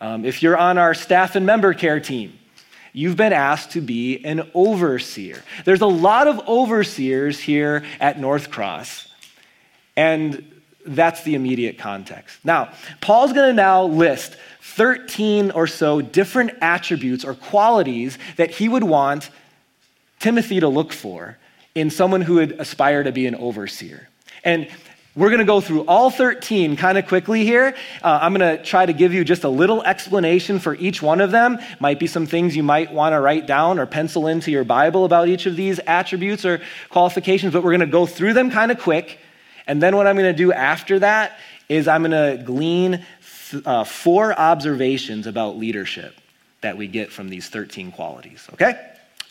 Um, 0.00 0.24
if 0.24 0.42
you're 0.42 0.56
on 0.56 0.78
our 0.78 0.94
staff 0.94 1.36
and 1.36 1.44
member 1.44 1.74
care 1.74 2.00
team, 2.00 2.38
you've 2.92 3.16
been 3.16 3.32
asked 3.32 3.72
to 3.72 3.80
be 3.80 4.24
an 4.24 4.50
overseer. 4.54 5.42
There's 5.64 5.82
a 5.82 5.86
lot 5.86 6.26
of 6.26 6.48
overseers 6.48 7.38
here 7.38 7.84
at 8.00 8.18
North 8.18 8.50
Cross, 8.50 9.12
and 9.96 10.60
that's 10.86 11.22
the 11.22 11.34
immediate 11.34 11.78
context. 11.78 12.38
Now, 12.44 12.72
Paul's 13.00 13.32
going 13.32 13.48
to 13.50 13.54
now 13.54 13.84
list 13.84 14.36
13 14.62 15.50
or 15.50 15.66
so 15.66 16.00
different 16.00 16.52
attributes 16.62 17.24
or 17.24 17.34
qualities 17.34 18.18
that 18.36 18.50
he 18.50 18.68
would 18.68 18.84
want 18.84 19.30
Timothy 20.18 20.60
to 20.60 20.68
look 20.68 20.92
for 20.92 21.38
in 21.74 21.90
someone 21.90 22.22
who 22.22 22.34
would 22.34 22.52
aspire 22.52 23.02
to 23.02 23.12
be 23.12 23.26
an 23.26 23.34
overseer. 23.34 24.08
And 24.44 24.68
we're 25.16 25.28
going 25.28 25.40
to 25.40 25.44
go 25.44 25.60
through 25.60 25.82
all 25.86 26.10
13 26.10 26.76
kind 26.76 26.96
of 26.96 27.06
quickly 27.08 27.44
here. 27.44 27.74
Uh, 28.02 28.20
I'm 28.22 28.32
going 28.32 28.56
to 28.56 28.62
try 28.62 28.86
to 28.86 28.92
give 28.92 29.12
you 29.12 29.24
just 29.24 29.42
a 29.42 29.48
little 29.48 29.82
explanation 29.82 30.60
for 30.60 30.76
each 30.76 31.02
one 31.02 31.20
of 31.20 31.32
them. 31.32 31.58
Might 31.80 31.98
be 31.98 32.06
some 32.06 32.26
things 32.26 32.54
you 32.54 32.62
might 32.62 32.92
want 32.92 33.12
to 33.14 33.20
write 33.20 33.46
down 33.46 33.80
or 33.80 33.86
pencil 33.86 34.28
into 34.28 34.52
your 34.52 34.62
Bible 34.62 35.04
about 35.04 35.26
each 35.26 35.46
of 35.46 35.56
these 35.56 35.80
attributes 35.80 36.44
or 36.44 36.60
qualifications, 36.90 37.52
but 37.52 37.64
we're 37.64 37.72
going 37.72 37.80
to 37.80 37.86
go 37.86 38.06
through 38.06 38.34
them 38.34 38.52
kind 38.52 38.70
of 38.70 38.78
quick. 38.78 39.18
And 39.66 39.82
then 39.82 39.96
what 39.96 40.06
I'm 40.06 40.16
going 40.16 40.32
to 40.32 40.36
do 40.36 40.52
after 40.52 41.00
that 41.00 41.38
is 41.68 41.88
I'm 41.88 42.04
going 42.04 42.38
to 42.38 42.42
glean 42.44 43.04
th- 43.50 43.66
uh, 43.66 43.82
four 43.82 44.32
observations 44.38 45.26
about 45.26 45.56
leadership 45.56 46.14
that 46.60 46.76
we 46.76 46.86
get 46.86 47.10
from 47.10 47.28
these 47.28 47.48
13 47.48 47.90
qualities. 47.90 48.48
Okay? 48.52 48.72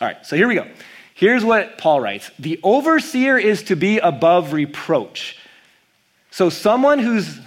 All 0.01 0.07
right, 0.07 0.25
so 0.25 0.35
here 0.35 0.47
we 0.47 0.55
go. 0.55 0.67
Here's 1.13 1.43
what 1.43 1.77
Paul 1.77 2.01
writes 2.01 2.31
The 2.37 2.59
overseer 2.63 3.37
is 3.37 3.63
to 3.63 3.75
be 3.75 3.99
above 3.99 4.51
reproach. 4.51 5.37
So, 6.31 6.49
someone 6.49 6.99
who's 6.99 7.39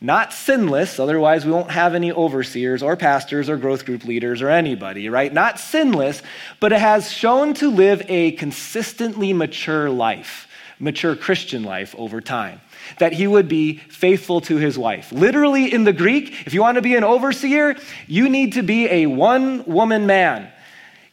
not 0.00 0.32
sinless, 0.32 0.98
otherwise, 0.98 1.44
we 1.44 1.52
won't 1.52 1.70
have 1.70 1.94
any 1.94 2.10
overseers 2.10 2.82
or 2.82 2.96
pastors 2.96 3.48
or 3.48 3.56
growth 3.56 3.84
group 3.84 4.04
leaders 4.04 4.40
or 4.40 4.48
anybody, 4.48 5.08
right? 5.08 5.32
Not 5.32 5.58
sinless, 5.58 6.22
but 6.58 6.72
it 6.72 6.80
has 6.80 7.10
shown 7.10 7.54
to 7.54 7.70
live 7.70 8.02
a 8.08 8.32
consistently 8.32 9.32
mature 9.32 9.90
life, 9.90 10.48
mature 10.78 11.14
Christian 11.16 11.64
life 11.64 11.94
over 11.98 12.20
time. 12.20 12.60
That 12.98 13.12
he 13.12 13.26
would 13.26 13.46
be 13.46 13.76
faithful 13.76 14.40
to 14.42 14.56
his 14.56 14.78
wife. 14.78 15.12
Literally 15.12 15.72
in 15.72 15.84
the 15.84 15.92
Greek, 15.92 16.46
if 16.46 16.54
you 16.54 16.62
want 16.62 16.76
to 16.76 16.82
be 16.82 16.96
an 16.96 17.04
overseer, 17.04 17.76
you 18.06 18.28
need 18.28 18.54
to 18.54 18.62
be 18.62 18.86
a 18.86 19.06
one 19.06 19.64
woman 19.64 20.06
man. 20.06 20.50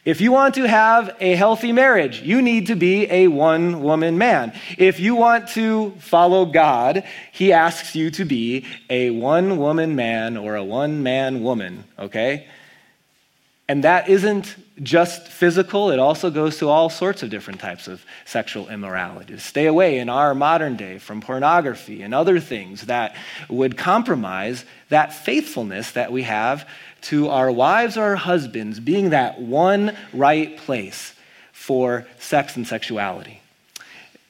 If 0.08 0.22
you 0.22 0.32
want 0.32 0.54
to 0.54 0.66
have 0.66 1.14
a 1.20 1.34
healthy 1.34 1.70
marriage, 1.70 2.22
you 2.22 2.40
need 2.40 2.68
to 2.68 2.76
be 2.76 3.04
a 3.10 3.28
one 3.28 3.82
woman 3.82 4.16
man. 4.16 4.54
If 4.78 5.00
you 5.00 5.14
want 5.14 5.48
to 5.48 5.90
follow 5.98 6.46
God, 6.46 7.04
He 7.30 7.52
asks 7.52 7.94
you 7.94 8.10
to 8.12 8.24
be 8.24 8.64
a 8.88 9.10
one 9.10 9.58
woman 9.58 9.96
man 9.96 10.38
or 10.38 10.56
a 10.56 10.64
one 10.64 11.02
man 11.02 11.42
woman, 11.42 11.84
okay? 11.98 12.46
And 13.68 13.84
that 13.84 14.08
isn't 14.08 14.56
just 14.82 15.28
physical, 15.28 15.90
it 15.90 15.98
also 15.98 16.30
goes 16.30 16.56
to 16.58 16.70
all 16.70 16.88
sorts 16.88 17.22
of 17.22 17.28
different 17.28 17.60
types 17.60 17.86
of 17.86 18.02
sexual 18.24 18.70
immorality. 18.70 19.36
Stay 19.36 19.66
away 19.66 19.98
in 19.98 20.08
our 20.08 20.34
modern 20.34 20.76
day 20.76 20.96
from 20.96 21.20
pornography 21.20 22.00
and 22.00 22.14
other 22.14 22.40
things 22.40 22.82
that 22.86 23.14
would 23.50 23.76
compromise 23.76 24.64
that 24.88 25.12
faithfulness 25.12 25.90
that 25.90 26.10
we 26.10 26.22
have 26.22 26.66
to 27.02 27.28
our 27.28 27.50
wives 27.50 27.96
or 27.96 28.02
our 28.02 28.16
husbands 28.16 28.80
being 28.80 29.10
that 29.10 29.40
one 29.40 29.96
right 30.12 30.56
place 30.56 31.14
for 31.52 32.06
sex 32.18 32.56
and 32.56 32.66
sexuality. 32.66 33.40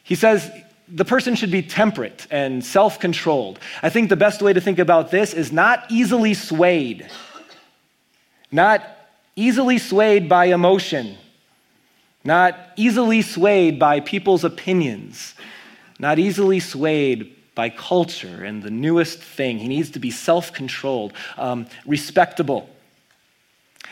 He 0.02 0.14
says 0.14 0.50
the 0.92 1.04
person 1.04 1.34
should 1.34 1.50
be 1.50 1.62
temperate 1.62 2.26
and 2.30 2.64
self 2.64 2.98
controlled. 2.98 3.58
I 3.82 3.90
think 3.90 4.08
the 4.08 4.16
best 4.16 4.42
way 4.42 4.52
to 4.52 4.60
think 4.60 4.78
about 4.78 5.10
this 5.10 5.34
is 5.34 5.52
not 5.52 5.84
easily 5.90 6.34
swayed, 6.34 7.08
not 8.50 8.82
easily 9.36 9.78
swayed 9.78 10.28
by 10.28 10.46
emotion, 10.46 11.16
not 12.24 12.58
easily 12.76 13.22
swayed 13.22 13.78
by 13.78 14.00
people's 14.00 14.44
opinions, 14.44 15.34
not 15.98 16.18
easily 16.18 16.60
swayed 16.60 17.34
by 17.58 17.68
culture 17.68 18.44
and 18.44 18.62
the 18.62 18.70
newest 18.70 19.20
thing. 19.20 19.58
He 19.58 19.66
needs 19.66 19.90
to 19.90 19.98
be 19.98 20.12
self 20.12 20.52
controlled, 20.52 21.12
um, 21.36 21.66
respectable. 21.84 22.70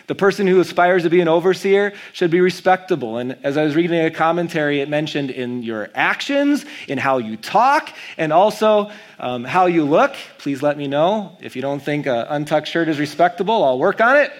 The 0.07 0.15
person 0.15 0.47
who 0.47 0.61
aspires 0.61 1.03
to 1.03 1.11
be 1.11 1.21
an 1.21 1.27
overseer 1.27 1.93
should 2.13 2.31
be 2.31 2.41
respectable. 2.41 3.19
And 3.19 3.37
as 3.43 3.57
I 3.57 3.65
was 3.65 3.75
reading 3.75 3.99
a 3.99 4.13
commentary, 4.13 4.83
it 4.83 4.89
mentioned 4.89 5.33
in 5.33 5.65
your 5.65 5.91
actions, 5.97 6.65
in 6.87 6.97
how 6.97 7.19
you 7.19 7.37
talk, 7.37 7.93
and 8.17 8.33
also 8.33 8.93
um, 9.19 9.43
how 9.43 9.67
you 9.67 9.83
look. 9.83 10.15
Please 10.39 10.63
let 10.63 10.79
me 10.79 10.87
know. 10.87 11.37
If 11.41 11.57
you 11.57 11.63
don't 11.63 11.81
think 11.81 12.07
an 12.07 12.25
untucked 12.29 12.69
shirt 12.69 12.87
is 12.87 13.01
respectable, 13.01 13.65
I'll 13.65 13.81
work 13.81 14.01
on 14.01 14.17
it. 14.17 14.33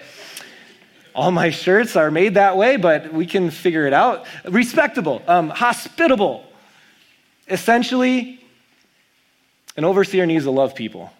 All 1.13 1.31
my 1.31 1.49
shirts 1.49 1.97
are 1.97 2.11
made 2.11 2.35
that 2.35 2.55
way, 2.55 2.77
but 2.77 3.11
we 3.11 3.25
can 3.25 3.51
figure 3.51 3.85
it 3.87 3.93
out. 3.93 4.25
Respectable, 4.45 5.21
um, 5.27 5.49
hospitable. 5.49 6.45
Essentially, 7.49 8.39
an 9.77 9.85
overseer 9.85 10.25
needs 10.25 10.43
to 10.45 10.51
love 10.51 10.75
people. 10.75 11.13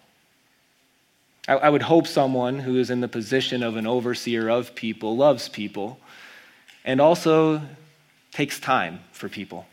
I, 1.46 1.54
I 1.54 1.70
would 1.70 1.82
hope 1.82 2.06
someone 2.06 2.58
who 2.58 2.76
is 2.76 2.90
in 2.90 3.00
the 3.00 3.08
position 3.08 3.62
of 3.62 3.76
an 3.76 3.86
overseer 3.86 4.48
of 4.48 4.74
people 4.74 5.16
loves 5.16 5.48
people 5.48 5.98
and 6.84 7.00
also 7.00 7.62
takes 8.32 8.60
time 8.60 9.00
for 9.12 9.28
people. 9.28 9.66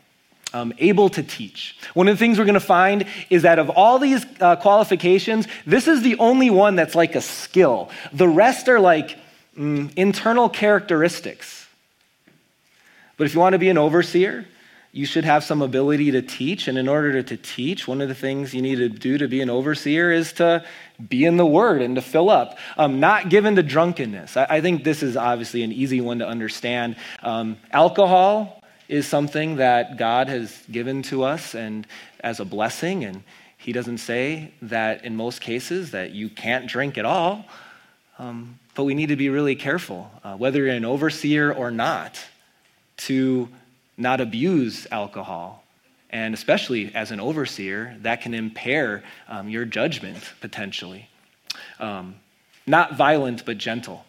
Um, 0.54 0.72
able 0.78 1.08
to 1.10 1.22
teach. 1.22 1.76
One 1.92 2.08
of 2.08 2.14
the 2.14 2.18
things 2.18 2.38
we're 2.38 2.44
going 2.44 2.54
to 2.54 2.60
find 2.60 3.04
is 3.28 3.42
that 3.42 3.58
of 3.58 3.68
all 3.68 3.98
these 3.98 4.24
uh, 4.40 4.56
qualifications, 4.56 5.46
this 5.66 5.88
is 5.88 6.02
the 6.02 6.16
only 6.18 6.50
one 6.50 6.76
that's 6.76 6.94
like 6.94 7.14
a 7.14 7.20
skill. 7.20 7.90
The 8.12 8.28
rest 8.28 8.68
are 8.68 8.80
like 8.80 9.18
mm, 9.58 9.92
internal 9.96 10.48
characteristics. 10.48 11.66
But 13.16 13.24
if 13.24 13.34
you 13.34 13.40
want 13.40 13.54
to 13.54 13.58
be 13.58 13.68
an 13.68 13.76
overseer, 13.76 14.46
you 14.96 15.04
should 15.04 15.26
have 15.26 15.44
some 15.44 15.60
ability 15.60 16.12
to 16.12 16.22
teach. 16.22 16.68
And 16.68 16.78
in 16.78 16.88
order 16.88 17.22
to, 17.22 17.36
teach, 17.36 17.86
one 17.86 18.00
of 18.00 18.08
the 18.08 18.14
things 18.14 18.54
you 18.54 18.62
need 18.62 18.76
to 18.76 18.88
do 18.88 19.18
to 19.18 19.28
be 19.28 19.42
an 19.42 19.50
overseer 19.50 20.10
is 20.10 20.32
to 20.34 20.64
be 21.06 21.26
in 21.26 21.36
the 21.36 21.44
Word 21.44 21.82
and 21.82 21.96
to 21.96 22.00
fill 22.00 22.30
up. 22.30 22.56
Um, 22.78 22.98
not 22.98 23.28
given 23.28 23.56
to 23.56 23.62
drunkenness. 23.62 24.38
I, 24.38 24.46
I, 24.48 24.60
think 24.62 24.84
this 24.84 25.02
is 25.02 25.14
obviously 25.14 25.62
an 25.62 25.70
easy 25.70 26.00
one 26.00 26.20
to 26.20 26.26
understand. 26.26 26.96
Um, 27.22 27.58
alcohol 27.72 28.62
is 28.88 29.06
something 29.06 29.56
that 29.56 29.98
God 29.98 30.28
has 30.28 30.58
given 30.70 31.02
to 31.02 31.24
us 31.24 31.54
and 31.54 31.86
as 32.20 32.40
a 32.40 32.46
blessing. 32.46 33.04
And 33.04 33.22
He 33.58 33.72
doesn't 33.72 33.98
say 33.98 34.54
that 34.62 35.04
in 35.04 35.14
most 35.14 35.42
cases 35.42 35.90
that 35.90 36.12
you 36.12 36.30
can't 36.30 36.70
drink 36.70 36.96
at 36.96 37.04
all. 37.04 37.44
Um, 38.18 38.58
but 38.74 38.84
we 38.84 38.94
need 38.94 39.10
to 39.10 39.16
be 39.16 39.28
really 39.28 39.56
careful, 39.56 40.10
uh, 40.24 40.36
whether 40.36 40.64
you're 40.64 40.74
an 40.74 40.86
overseer 40.86 41.52
or 41.52 41.70
not, 41.70 42.18
to 42.96 43.50
not 43.96 44.20
abuse 44.20 44.86
alcohol. 44.90 45.64
And 46.10 46.34
especially 46.34 46.94
as 46.94 47.10
an 47.10 47.20
overseer, 47.20 47.96
that 48.02 48.20
can 48.20 48.34
impair 48.34 49.02
um, 49.28 49.48
your 49.48 49.64
judgment 49.64 50.22
potentially. 50.40 51.08
Um, 51.80 52.16
not 52.66 52.96
violent, 52.96 53.44
but 53.44 53.58
gentle. 53.58 54.04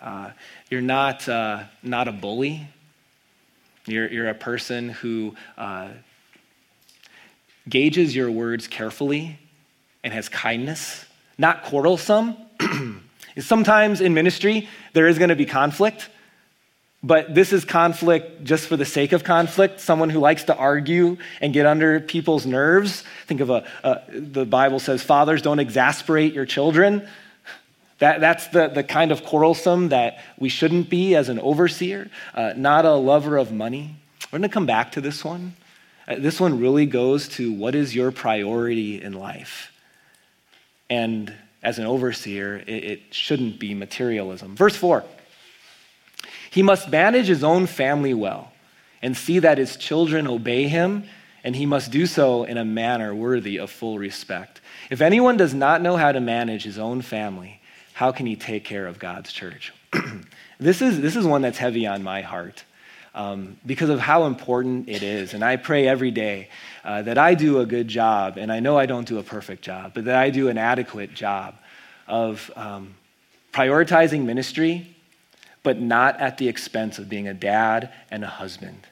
Uh, 0.00 0.30
you're 0.70 0.80
not, 0.80 1.28
uh, 1.28 1.64
not 1.82 2.08
a 2.08 2.12
bully. 2.12 2.68
You're, 3.86 4.08
you're 4.08 4.28
a 4.28 4.34
person 4.34 4.90
who 4.90 5.34
uh, 5.56 5.88
gauges 7.68 8.14
your 8.14 8.30
words 8.30 8.66
carefully 8.66 9.38
and 10.04 10.12
has 10.12 10.28
kindness, 10.28 11.04
not 11.38 11.64
quarrelsome. 11.64 12.36
Sometimes 13.38 14.00
in 14.00 14.14
ministry, 14.14 14.68
there 14.92 15.06
is 15.06 15.18
going 15.18 15.28
to 15.28 15.36
be 15.36 15.46
conflict. 15.46 16.08
But 17.06 17.36
this 17.36 17.52
is 17.52 17.64
conflict 17.64 18.42
just 18.42 18.66
for 18.66 18.76
the 18.76 18.84
sake 18.84 19.12
of 19.12 19.22
conflict. 19.22 19.78
Someone 19.78 20.10
who 20.10 20.18
likes 20.18 20.42
to 20.44 20.56
argue 20.56 21.18
and 21.40 21.52
get 21.52 21.64
under 21.64 22.00
people's 22.00 22.46
nerves. 22.46 23.04
Think 23.28 23.40
of 23.40 23.48
a, 23.48 23.64
a 23.84 24.02
the 24.10 24.44
Bible 24.44 24.80
says, 24.80 25.04
fathers 25.04 25.40
don't 25.40 25.60
exasperate 25.60 26.34
your 26.34 26.46
children. 26.46 27.06
That, 28.00 28.20
that's 28.20 28.48
the, 28.48 28.66
the 28.66 28.82
kind 28.82 29.12
of 29.12 29.22
quarrelsome 29.22 29.90
that 29.90 30.18
we 30.36 30.48
shouldn't 30.48 30.90
be 30.90 31.14
as 31.14 31.28
an 31.28 31.38
overseer, 31.38 32.10
uh, 32.34 32.54
not 32.56 32.84
a 32.84 32.94
lover 32.94 33.36
of 33.36 33.52
money. 33.52 33.94
We're 34.32 34.40
going 34.40 34.50
to 34.50 34.52
come 34.52 34.66
back 34.66 34.90
to 34.92 35.00
this 35.00 35.24
one. 35.24 35.54
Uh, 36.08 36.16
this 36.18 36.40
one 36.40 36.58
really 36.58 36.86
goes 36.86 37.28
to 37.28 37.52
what 37.52 37.76
is 37.76 37.94
your 37.94 38.10
priority 38.10 39.00
in 39.00 39.12
life? 39.12 39.70
And 40.90 41.32
as 41.62 41.78
an 41.78 41.86
overseer, 41.86 42.56
it, 42.66 42.84
it 42.84 43.14
shouldn't 43.14 43.60
be 43.60 43.74
materialism. 43.74 44.56
Verse 44.56 44.74
4 44.74 45.04
He 46.56 46.62
must 46.62 46.88
manage 46.88 47.26
his 47.26 47.44
own 47.44 47.66
family 47.66 48.14
well 48.14 48.50
and 49.02 49.14
see 49.14 49.40
that 49.40 49.58
his 49.58 49.76
children 49.76 50.26
obey 50.26 50.68
him, 50.68 51.04
and 51.44 51.54
he 51.54 51.66
must 51.66 51.90
do 51.90 52.06
so 52.06 52.44
in 52.44 52.56
a 52.56 52.64
manner 52.64 53.14
worthy 53.14 53.58
of 53.58 53.70
full 53.70 53.98
respect. 53.98 54.62
If 54.88 55.02
anyone 55.02 55.36
does 55.36 55.52
not 55.52 55.82
know 55.82 55.98
how 55.98 56.12
to 56.12 56.18
manage 56.18 56.62
his 56.62 56.78
own 56.78 57.02
family, 57.02 57.60
how 57.92 58.10
can 58.10 58.24
he 58.24 58.36
take 58.36 58.64
care 58.64 58.86
of 58.86 58.98
God's 58.98 59.30
church? 59.32 59.74
this, 60.58 60.80
is, 60.80 60.98
this 60.98 61.14
is 61.14 61.26
one 61.26 61.42
that's 61.42 61.58
heavy 61.58 61.86
on 61.86 62.02
my 62.02 62.22
heart 62.22 62.64
um, 63.14 63.58
because 63.66 63.90
of 63.90 64.00
how 64.00 64.24
important 64.24 64.88
it 64.88 65.02
is. 65.02 65.34
And 65.34 65.44
I 65.44 65.56
pray 65.56 65.86
every 65.86 66.10
day 66.10 66.48
uh, 66.84 67.02
that 67.02 67.18
I 67.18 67.34
do 67.34 67.60
a 67.60 67.66
good 67.66 67.86
job, 67.86 68.38
and 68.38 68.50
I 68.50 68.60
know 68.60 68.78
I 68.78 68.86
don't 68.86 69.06
do 69.06 69.18
a 69.18 69.22
perfect 69.22 69.60
job, 69.60 69.92
but 69.92 70.06
that 70.06 70.16
I 70.16 70.30
do 70.30 70.48
an 70.48 70.56
adequate 70.56 71.12
job 71.12 71.54
of 72.08 72.50
um, 72.56 72.94
prioritizing 73.52 74.24
ministry, 74.24 74.95
but 75.66 75.80
not 75.80 76.20
at 76.20 76.38
the 76.38 76.46
expense 76.46 77.00
of 77.00 77.08
being 77.08 77.26
a 77.26 77.34
dad 77.34 77.92
and 78.08 78.22
a 78.22 78.28
husband. 78.28 78.86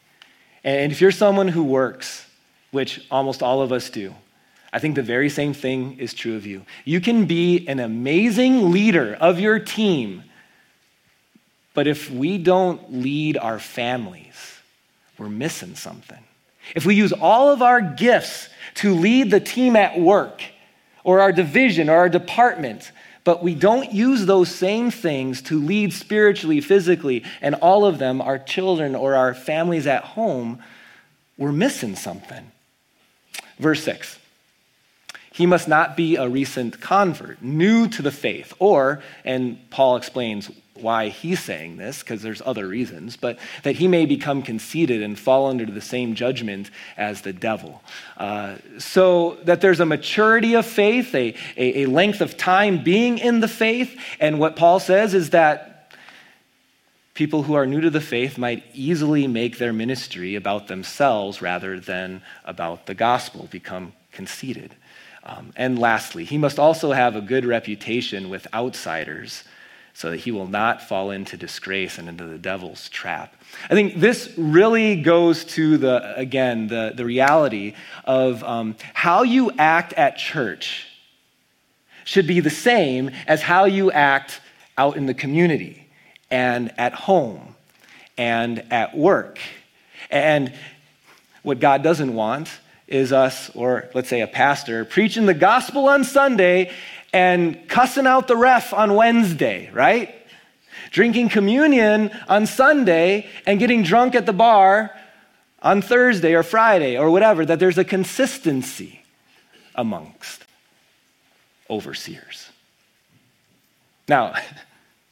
And 0.64 0.90
if 0.90 1.00
you're 1.00 1.12
someone 1.12 1.46
who 1.46 1.62
works, 1.62 2.26
which 2.72 3.06
almost 3.12 3.44
all 3.44 3.62
of 3.62 3.70
us 3.70 3.90
do, 3.90 4.12
I 4.72 4.80
think 4.80 4.96
the 4.96 5.02
very 5.02 5.28
same 5.28 5.54
thing 5.54 6.00
is 6.00 6.12
true 6.12 6.34
of 6.34 6.44
you. 6.44 6.62
You 6.84 7.00
can 7.00 7.26
be 7.26 7.64
an 7.68 7.78
amazing 7.78 8.72
leader 8.72 9.16
of 9.20 9.38
your 9.38 9.60
team, 9.60 10.24
but 11.74 11.86
if 11.86 12.10
we 12.10 12.38
don't 12.38 12.92
lead 12.92 13.36
our 13.36 13.60
families, 13.60 14.58
we're 15.16 15.28
missing 15.28 15.76
something. 15.76 16.24
If 16.74 16.84
we 16.84 16.96
use 16.96 17.12
all 17.12 17.52
of 17.52 17.62
our 17.62 17.80
gifts 17.80 18.48
to 18.82 18.96
lead 18.96 19.30
the 19.30 19.38
team 19.38 19.76
at 19.76 19.96
work, 19.96 20.42
or 21.04 21.20
our 21.20 21.30
division, 21.30 21.88
or 21.88 21.98
our 21.98 22.08
department, 22.08 22.90
but 23.24 23.42
we 23.42 23.54
don't 23.54 23.92
use 23.92 24.26
those 24.26 24.54
same 24.54 24.90
things 24.90 25.42
to 25.42 25.58
lead 25.58 25.92
spiritually, 25.92 26.60
physically, 26.60 27.24
and 27.40 27.54
all 27.56 27.84
of 27.86 27.98
them, 27.98 28.20
our 28.20 28.38
children 28.38 28.94
or 28.94 29.14
our 29.14 29.34
families 29.34 29.86
at 29.86 30.04
home, 30.04 30.62
we're 31.36 31.52
missing 31.52 31.96
something. 31.96 32.52
Verse 33.58 33.82
6 33.82 34.18
he 35.34 35.46
must 35.46 35.66
not 35.66 35.96
be 35.96 36.14
a 36.14 36.28
recent 36.28 36.80
convert, 36.80 37.42
new 37.42 37.88
to 37.88 38.02
the 38.02 38.12
faith, 38.12 38.54
or, 38.60 39.02
and 39.24 39.58
Paul 39.68 39.96
explains 39.96 40.48
why 40.74 41.08
he's 41.08 41.40
saying 41.40 41.76
this, 41.76 42.00
because 42.00 42.22
there's 42.22 42.42
other 42.44 42.66
reasons, 42.66 43.16
but 43.16 43.38
that 43.62 43.76
he 43.76 43.86
may 43.86 44.06
become 44.06 44.42
conceited 44.42 45.02
and 45.02 45.18
fall 45.18 45.46
under 45.46 45.66
the 45.66 45.80
same 45.80 46.14
judgment 46.14 46.70
as 46.96 47.20
the 47.22 47.32
devil. 47.32 47.82
Uh, 48.16 48.56
so 48.78 49.36
that 49.44 49.60
there's 49.60 49.80
a 49.80 49.86
maturity 49.86 50.54
of 50.54 50.66
faith, 50.66 51.14
a, 51.14 51.34
a, 51.56 51.82
a 51.82 51.86
length 51.86 52.20
of 52.20 52.36
time 52.36 52.82
being 52.82 53.18
in 53.18 53.40
the 53.40 53.48
faith, 53.48 53.98
and 54.18 54.40
what 54.40 54.56
Paul 54.56 54.80
says 54.80 55.14
is 55.14 55.30
that 55.30 55.92
people 57.14 57.44
who 57.44 57.54
are 57.54 57.66
new 57.66 57.80
to 57.80 57.90
the 57.90 58.00
faith 58.00 58.36
might 58.36 58.64
easily 58.74 59.28
make 59.28 59.58
their 59.58 59.72
ministry 59.72 60.34
about 60.34 60.66
themselves 60.66 61.40
rather 61.40 61.78
than 61.78 62.20
about 62.44 62.86
the 62.86 62.94
gospel, 62.94 63.46
become 63.50 63.92
conceited. 64.10 64.74
Um, 65.22 65.52
and 65.56 65.78
lastly, 65.78 66.24
he 66.24 66.36
must 66.36 66.58
also 66.58 66.92
have 66.92 67.14
a 67.14 67.20
good 67.20 67.44
reputation 67.44 68.28
with 68.28 68.46
outsiders 68.52 69.44
so 69.94 70.10
that 70.10 70.18
he 70.18 70.32
will 70.32 70.48
not 70.48 70.82
fall 70.82 71.10
into 71.12 71.36
disgrace 71.36 71.98
and 71.98 72.08
into 72.08 72.24
the 72.24 72.36
devil's 72.36 72.88
trap. 72.88 73.34
I 73.70 73.74
think 73.74 74.00
this 74.00 74.32
really 74.36 75.00
goes 75.00 75.44
to 75.46 75.78
the, 75.78 76.16
again, 76.16 76.66
the, 76.66 76.92
the 76.94 77.04
reality 77.04 77.74
of 78.04 78.42
um, 78.42 78.74
how 78.92 79.22
you 79.22 79.52
act 79.52 79.92
at 79.92 80.18
church 80.18 80.86
should 82.04 82.26
be 82.26 82.40
the 82.40 82.50
same 82.50 83.12
as 83.26 83.40
how 83.40 83.64
you 83.64 83.92
act 83.92 84.40
out 84.76 84.96
in 84.96 85.06
the 85.06 85.14
community 85.14 85.86
and 86.28 86.72
at 86.76 86.92
home 86.92 87.54
and 88.18 88.64
at 88.72 88.96
work. 88.96 89.38
And 90.10 90.52
what 91.44 91.60
God 91.60 91.84
doesn't 91.84 92.14
want 92.14 92.50
is 92.88 93.12
us, 93.12 93.50
or 93.54 93.88
let's 93.94 94.08
say 94.08 94.20
a 94.20 94.26
pastor, 94.26 94.84
preaching 94.84 95.26
the 95.26 95.34
gospel 95.34 95.88
on 95.88 96.04
Sunday 96.04 96.70
and 97.14 97.68
cussing 97.68 98.08
out 98.08 98.26
the 98.26 98.36
ref 98.36 98.74
on 98.74 98.96
Wednesday, 98.96 99.70
right? 99.72 100.12
Drinking 100.90 101.28
communion 101.28 102.10
on 102.28 102.44
Sunday 102.46 103.28
and 103.46 103.60
getting 103.60 103.84
drunk 103.84 104.16
at 104.16 104.26
the 104.26 104.32
bar 104.32 104.90
on 105.62 105.80
Thursday 105.80 106.34
or 106.34 106.42
Friday 106.42 106.98
or 106.98 107.08
whatever, 107.10 107.46
that 107.46 107.60
there's 107.60 107.78
a 107.78 107.84
consistency 107.84 109.04
amongst 109.76 110.44
overseers. 111.70 112.50
Now, 114.08 114.34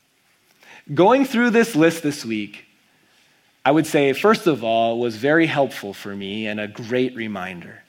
going 0.92 1.24
through 1.24 1.50
this 1.50 1.76
list 1.76 2.02
this 2.02 2.24
week, 2.24 2.64
I 3.64 3.70
would 3.70 3.86
say, 3.86 4.12
first 4.12 4.48
of 4.48 4.64
all, 4.64 4.98
was 4.98 5.14
very 5.14 5.46
helpful 5.46 5.94
for 5.94 6.16
me 6.16 6.48
and 6.48 6.58
a 6.58 6.66
great 6.66 7.14
reminder. 7.14 7.81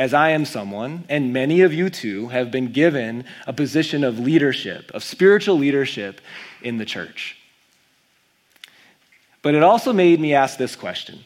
As 0.00 0.14
I 0.14 0.30
am 0.30 0.46
someone, 0.46 1.04
and 1.10 1.30
many 1.30 1.60
of 1.60 1.74
you 1.74 1.90
too, 1.90 2.28
have 2.28 2.50
been 2.50 2.72
given 2.72 3.26
a 3.46 3.52
position 3.52 4.02
of 4.02 4.18
leadership, 4.18 4.90
of 4.94 5.04
spiritual 5.04 5.58
leadership 5.58 6.22
in 6.62 6.78
the 6.78 6.86
church. 6.86 7.36
But 9.42 9.54
it 9.54 9.62
also 9.62 9.92
made 9.92 10.18
me 10.18 10.32
ask 10.32 10.56
this 10.56 10.74
question 10.74 11.22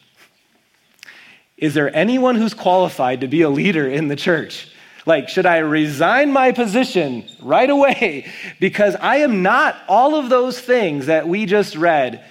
Is 1.55 1.73
there 1.73 1.95
anyone 1.95 2.35
who's 2.35 2.53
qualified 2.53 3.21
to 3.21 3.29
be 3.29 3.43
a 3.43 3.49
leader 3.49 3.87
in 3.89 4.09
the 4.09 4.17
church? 4.17 4.69
Like, 5.05 5.29
should 5.29 5.45
I 5.45 5.59
resign 5.59 6.33
my 6.33 6.51
position 6.51 7.29
right 7.41 7.69
away? 7.69 8.29
Because 8.59 8.97
I 8.99 9.17
am 9.19 9.41
not 9.41 9.77
all 9.87 10.15
of 10.15 10.29
those 10.29 10.59
things 10.59 11.05
that 11.05 11.29
we 11.29 11.45
just 11.45 11.77
read 11.77 12.25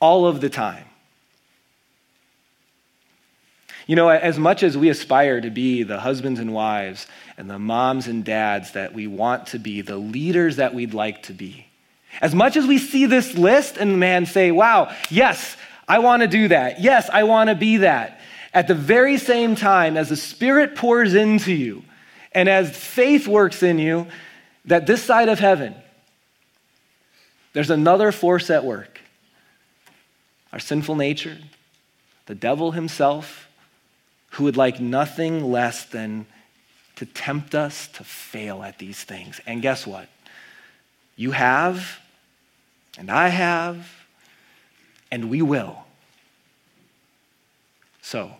all 0.00 0.26
of 0.26 0.42
the 0.42 0.50
time. 0.50 0.84
You 3.88 3.96
know, 3.96 4.10
as 4.10 4.38
much 4.38 4.62
as 4.62 4.76
we 4.76 4.90
aspire 4.90 5.40
to 5.40 5.48
be 5.48 5.82
the 5.82 5.98
husbands 5.98 6.38
and 6.38 6.52
wives 6.52 7.06
and 7.38 7.48
the 7.48 7.58
moms 7.58 8.06
and 8.06 8.22
dads 8.22 8.72
that 8.72 8.92
we 8.92 9.06
want 9.06 9.46
to 9.48 9.58
be, 9.58 9.80
the 9.80 9.96
leaders 9.96 10.56
that 10.56 10.74
we'd 10.74 10.92
like 10.92 11.22
to 11.24 11.32
be, 11.32 11.66
as 12.20 12.34
much 12.34 12.56
as 12.58 12.66
we 12.66 12.76
see 12.76 13.06
this 13.06 13.34
list 13.34 13.78
and 13.78 13.98
man 13.98 14.26
say, 14.26 14.50
wow, 14.50 14.94
yes, 15.08 15.56
I 15.88 16.00
want 16.00 16.20
to 16.20 16.28
do 16.28 16.48
that. 16.48 16.82
Yes, 16.82 17.08
I 17.10 17.22
want 17.22 17.48
to 17.48 17.56
be 17.56 17.78
that. 17.78 18.20
At 18.52 18.68
the 18.68 18.74
very 18.74 19.16
same 19.16 19.56
time, 19.56 19.96
as 19.96 20.10
the 20.10 20.16
Spirit 20.16 20.76
pours 20.76 21.14
into 21.14 21.54
you 21.54 21.82
and 22.32 22.46
as 22.46 22.76
faith 22.76 23.26
works 23.26 23.62
in 23.62 23.78
you, 23.78 24.06
that 24.66 24.86
this 24.86 25.02
side 25.02 25.30
of 25.30 25.38
heaven, 25.38 25.74
there's 27.54 27.70
another 27.70 28.12
force 28.12 28.50
at 28.50 28.64
work 28.64 29.00
our 30.52 30.58
sinful 30.58 30.96
nature, 30.96 31.38
the 32.26 32.34
devil 32.34 32.72
himself, 32.72 33.47
who 34.30 34.44
would 34.44 34.56
like 34.56 34.80
nothing 34.80 35.50
less 35.50 35.84
than 35.84 36.26
to 36.96 37.06
tempt 37.06 37.54
us 37.54 37.88
to 37.88 38.04
fail 38.04 38.62
at 38.62 38.78
these 38.78 39.02
things. 39.02 39.40
And 39.46 39.62
guess 39.62 39.86
what? 39.86 40.08
You 41.16 41.30
have, 41.30 41.98
and 42.98 43.10
I 43.10 43.28
have, 43.28 43.88
and 45.10 45.30
we 45.30 45.42
will. 45.42 45.84
So, 48.02 48.32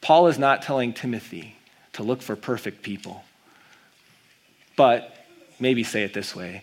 Paul 0.00 0.28
is 0.28 0.38
not 0.38 0.62
telling 0.62 0.92
Timothy 0.92 1.56
to 1.94 2.02
look 2.02 2.22
for 2.22 2.36
perfect 2.36 2.82
people, 2.82 3.24
but 4.76 5.26
maybe 5.58 5.82
say 5.82 6.04
it 6.04 6.14
this 6.14 6.36
way 6.36 6.62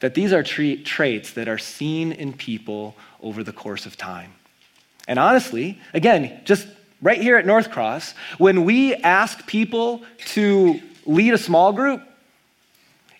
that 0.00 0.14
these 0.14 0.32
are 0.32 0.42
tra- 0.42 0.78
traits 0.78 1.32
that 1.32 1.46
are 1.46 1.58
seen 1.58 2.10
in 2.10 2.32
people 2.32 2.96
over 3.22 3.44
the 3.44 3.52
course 3.52 3.84
of 3.84 3.96
time. 3.96 4.32
And 5.10 5.18
honestly, 5.18 5.76
again, 5.92 6.40
just 6.44 6.68
right 7.02 7.20
here 7.20 7.36
at 7.36 7.44
North 7.44 7.72
Cross, 7.72 8.14
when 8.38 8.64
we 8.64 8.94
ask 8.94 9.44
people 9.44 10.04
to 10.34 10.80
lead 11.04 11.34
a 11.34 11.38
small 11.38 11.72
group, 11.72 12.00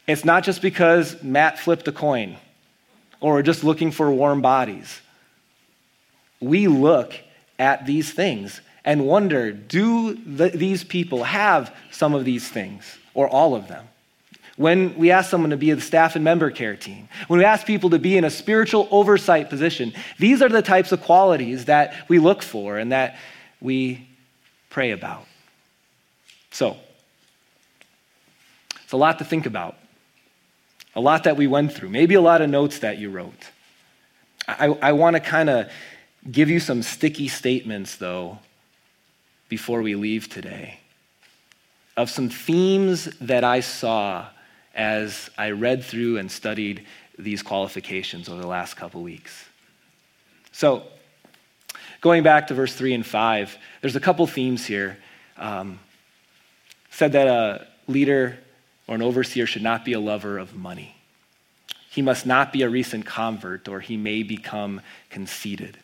it's 0.07 0.25
not 0.25 0.45
just 0.45 0.63
because 0.63 1.21
Matt 1.21 1.59
flipped 1.59 1.89
a 1.89 1.93
coin 1.93 2.37
or 3.19 3.43
just 3.43 3.65
looking 3.65 3.91
for 3.91 4.09
warm 4.13 4.41
bodies. 4.41 5.01
We 6.39 6.69
look 6.69 7.13
at 7.59 7.87
these 7.87 8.13
things 8.13 8.61
and 8.85 9.05
wonder 9.05 9.51
do 9.51 10.15
the, 10.15 10.51
these 10.51 10.85
people 10.85 11.25
have 11.25 11.75
some 11.91 12.15
of 12.15 12.25
these 12.25 12.49
things 12.49 12.99
or 13.15 13.29
all 13.29 13.57
of 13.57 13.67
them? 13.67 13.89
When 14.57 14.97
we 14.97 15.11
ask 15.11 15.31
someone 15.31 15.51
to 15.51 15.57
be 15.57 15.73
the 15.73 15.81
staff 15.81 16.17
and 16.17 16.25
member 16.25 16.51
care 16.51 16.77
team, 16.77 17.09
when 17.29 17.39
we 17.39 17.45
ask 17.45 17.67
people 17.67 17.91
to 17.91 17.99
be 17.99 18.17
in 18.17 18.25
a 18.25 18.31
spiritual 18.31 18.89
oversight 18.91 19.49
position, 19.49 19.93
these 20.19 20.43
are 20.43 20.49
the 20.49 20.63
types 20.63 20.93
of 20.93 21.01
qualities 21.03 21.67
that 21.67 21.95
we 22.09 22.19
look 22.19 22.43
for 22.43 22.79
and 22.79 22.93
that 22.93 23.19
we 23.61 24.07
pray 24.69 24.91
about. 24.91 25.25
So, 26.51 26.77
it's 28.83 28.93
a 28.93 28.97
lot 28.97 29.19
to 29.19 29.25
think 29.25 29.47
about. 29.47 29.77
a 30.95 31.01
lot 31.01 31.25
that 31.25 31.37
we 31.37 31.47
went 31.47 31.73
through, 31.73 31.89
maybe 31.89 32.15
a 32.15 32.21
lot 32.21 32.43
of 32.43 32.51
notes 32.51 32.81
that 32.81 32.99
you 32.99 33.11
wrote. 33.11 33.51
I, 34.49 34.67
I 34.67 34.93
want 34.93 35.15
to 35.15 35.21
kind 35.21 35.49
of 35.49 35.71
give 36.31 36.51
you 36.51 36.61
some 36.61 36.83
sticky 36.83 37.29
statements, 37.29 37.97
though, 37.97 38.39
before 39.49 39.83
we 39.83 39.95
leave 39.95 40.29
today, 40.29 40.81
of 41.97 42.11
some 42.11 42.29
themes 42.29 43.05
that 43.21 43.45
I 43.45 43.61
saw 43.61 44.27
as 44.75 45.31
I 45.37 45.51
read 45.51 45.85
through 45.85 46.19
and 46.19 46.31
studied 46.31 46.87
these 47.19 47.43
qualifications 47.43 48.29
over 48.29 48.41
the 48.41 48.47
last 48.47 48.75
couple 48.75 49.03
weeks. 49.03 49.47
So, 50.53 50.85
going 52.01 52.23
back 52.23 52.49
to 52.49 52.55
verse 52.55 52.75
3 52.75 52.95
and 52.95 53.07
5, 53.07 53.59
there's 53.81 53.97
a 53.97 54.01
couple 54.01 54.27
themes 54.27 54.67
here. 54.67 54.99
Um, 55.37 55.79
said 56.91 57.13
that 57.13 57.29
a 57.29 57.67
leader 57.87 58.39
or 58.87 58.95
an 58.95 59.03
overseer 59.03 59.47
should 59.47 59.63
not 59.63 59.85
be 59.85 59.93
a 59.93 60.01
lover 60.01 60.39
of 60.39 60.55
money. 60.55 60.97
He 61.91 62.03
must 62.03 62.27
not 62.27 62.53
be 62.53 62.63
a 62.63 62.69
recent 62.69 63.07
convert, 63.07 63.69
or 63.69 63.81
he 63.81 63.97
may 63.97 64.23
become 64.23 64.81
conceited. 65.09 65.77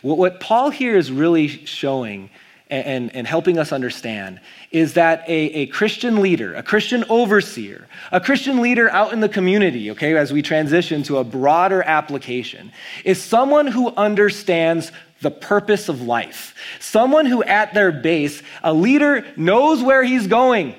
What, 0.00 0.40
Paul 0.40 0.70
here 0.70 0.96
is 0.96 1.12
really 1.12 1.48
showing 1.48 2.30
and, 2.72 3.14
and, 3.14 3.26
helping 3.26 3.58
us 3.58 3.70
understand 3.70 4.40
is 4.70 4.94
that 4.94 5.28
a, 5.28 5.32
a 5.32 5.66
Christian 5.66 6.22
leader, 6.22 6.54
a 6.54 6.62
Christian 6.62 7.04
overseer, 7.10 7.86
a 8.10 8.20
Christian 8.20 8.62
leader 8.62 8.88
out 8.90 9.12
in 9.12 9.20
the 9.20 9.28
community, 9.28 9.90
okay, 9.90 10.16
as 10.16 10.32
we 10.32 10.40
transition 10.40 11.02
to 11.02 11.18
a 11.18 11.24
broader 11.24 11.82
application, 11.82 12.72
is 13.04 13.20
someone 13.20 13.66
who 13.66 13.88
understands 13.90 14.90
the 15.20 15.30
purpose 15.30 15.88
of 15.88 16.02
life. 16.02 16.54
Someone 16.80 17.26
who, 17.26 17.42
at 17.42 17.74
their 17.74 17.92
base, 17.92 18.42
a 18.62 18.72
leader 18.72 19.24
knows 19.36 19.82
where 19.82 20.02
he's 20.02 20.26
going, 20.26 20.74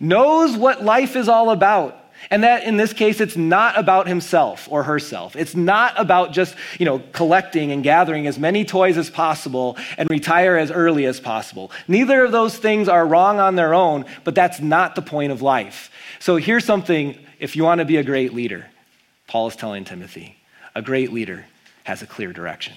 knows 0.00 0.56
what 0.56 0.84
life 0.84 1.16
is 1.16 1.28
all 1.28 1.50
about. 1.50 1.97
And 2.30 2.42
that 2.42 2.64
in 2.64 2.76
this 2.76 2.92
case, 2.92 3.20
it's 3.20 3.36
not 3.36 3.78
about 3.78 4.06
himself 4.06 4.68
or 4.70 4.82
herself. 4.82 5.36
It's 5.36 5.54
not 5.54 5.98
about 5.98 6.32
just, 6.32 6.54
you 6.78 6.84
know, 6.84 7.02
collecting 7.12 7.72
and 7.72 7.82
gathering 7.82 8.26
as 8.26 8.38
many 8.38 8.64
toys 8.64 8.98
as 8.98 9.08
possible 9.08 9.76
and 9.96 10.10
retire 10.10 10.56
as 10.56 10.70
early 10.70 11.06
as 11.06 11.20
possible. 11.20 11.70
Neither 11.86 12.24
of 12.24 12.32
those 12.32 12.56
things 12.56 12.88
are 12.88 13.06
wrong 13.06 13.40
on 13.40 13.56
their 13.56 13.72
own, 13.72 14.04
but 14.24 14.34
that's 14.34 14.60
not 14.60 14.94
the 14.94 15.02
point 15.02 15.32
of 15.32 15.42
life. 15.42 15.90
So 16.18 16.36
here's 16.36 16.64
something 16.64 17.18
if 17.38 17.56
you 17.56 17.64
want 17.64 17.78
to 17.78 17.84
be 17.84 17.96
a 17.96 18.02
great 18.02 18.34
leader, 18.34 18.66
Paul 19.26 19.48
is 19.48 19.56
telling 19.56 19.84
Timothy 19.84 20.36
a 20.74 20.82
great 20.82 21.12
leader 21.12 21.44
has 21.84 22.02
a 22.02 22.06
clear 22.06 22.32
direction. 22.32 22.74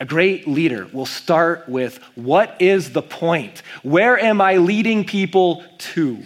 A 0.00 0.06
great 0.06 0.48
leader 0.48 0.88
will 0.92 1.06
start 1.06 1.68
with 1.68 1.98
what 2.14 2.56
is 2.58 2.92
the 2.92 3.02
point? 3.02 3.62
Where 3.82 4.18
am 4.18 4.40
I 4.40 4.56
leading 4.56 5.04
people 5.04 5.62
to? 5.78 6.22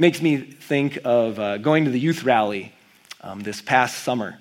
Makes 0.00 0.22
me 0.22 0.38
think 0.38 0.98
of 1.04 1.38
uh, 1.38 1.58
going 1.58 1.84
to 1.84 1.90
the 1.90 2.00
youth 2.00 2.24
rally 2.24 2.72
um, 3.20 3.40
this 3.40 3.60
past 3.60 3.98
summer. 3.98 4.38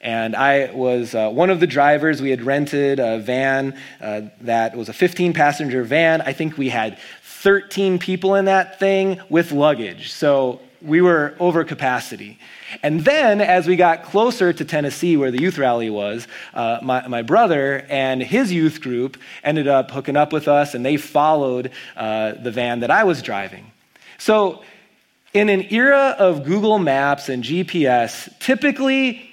And 0.00 0.36
I 0.36 0.70
was 0.72 1.16
uh, 1.16 1.30
one 1.30 1.50
of 1.50 1.58
the 1.58 1.66
drivers. 1.66 2.22
We 2.22 2.30
had 2.30 2.42
rented 2.42 3.00
a 3.00 3.18
van 3.18 3.76
uh, 4.00 4.20
that 4.42 4.76
was 4.76 4.88
a 4.88 4.92
15 4.92 5.32
passenger 5.32 5.82
van. 5.82 6.20
I 6.20 6.32
think 6.32 6.56
we 6.56 6.68
had 6.68 6.96
13 7.24 7.98
people 7.98 8.36
in 8.36 8.44
that 8.44 8.78
thing 8.78 9.20
with 9.28 9.50
luggage. 9.50 10.12
So 10.12 10.60
we 10.80 11.00
were 11.00 11.34
over 11.40 11.64
capacity. 11.64 12.38
And 12.80 13.00
then, 13.00 13.40
as 13.40 13.66
we 13.66 13.74
got 13.74 14.04
closer 14.04 14.52
to 14.52 14.64
Tennessee, 14.64 15.16
where 15.16 15.32
the 15.32 15.42
youth 15.42 15.58
rally 15.58 15.90
was, 15.90 16.28
uh, 16.54 16.78
my, 16.82 17.08
my 17.08 17.22
brother 17.22 17.84
and 17.88 18.22
his 18.22 18.52
youth 18.52 18.80
group 18.80 19.16
ended 19.42 19.66
up 19.66 19.90
hooking 19.90 20.16
up 20.16 20.32
with 20.32 20.46
us, 20.46 20.72
and 20.72 20.86
they 20.86 20.96
followed 20.96 21.72
uh, 21.96 22.34
the 22.40 22.52
van 22.52 22.78
that 22.78 22.92
I 22.92 23.02
was 23.02 23.22
driving. 23.22 23.72
So, 24.16 24.62
in 25.32 25.48
an 25.48 25.66
era 25.72 26.16
of 26.18 26.44
Google 26.44 26.78
Maps 26.78 27.28
and 27.28 27.44
GPS, 27.44 28.28
typically 28.40 29.28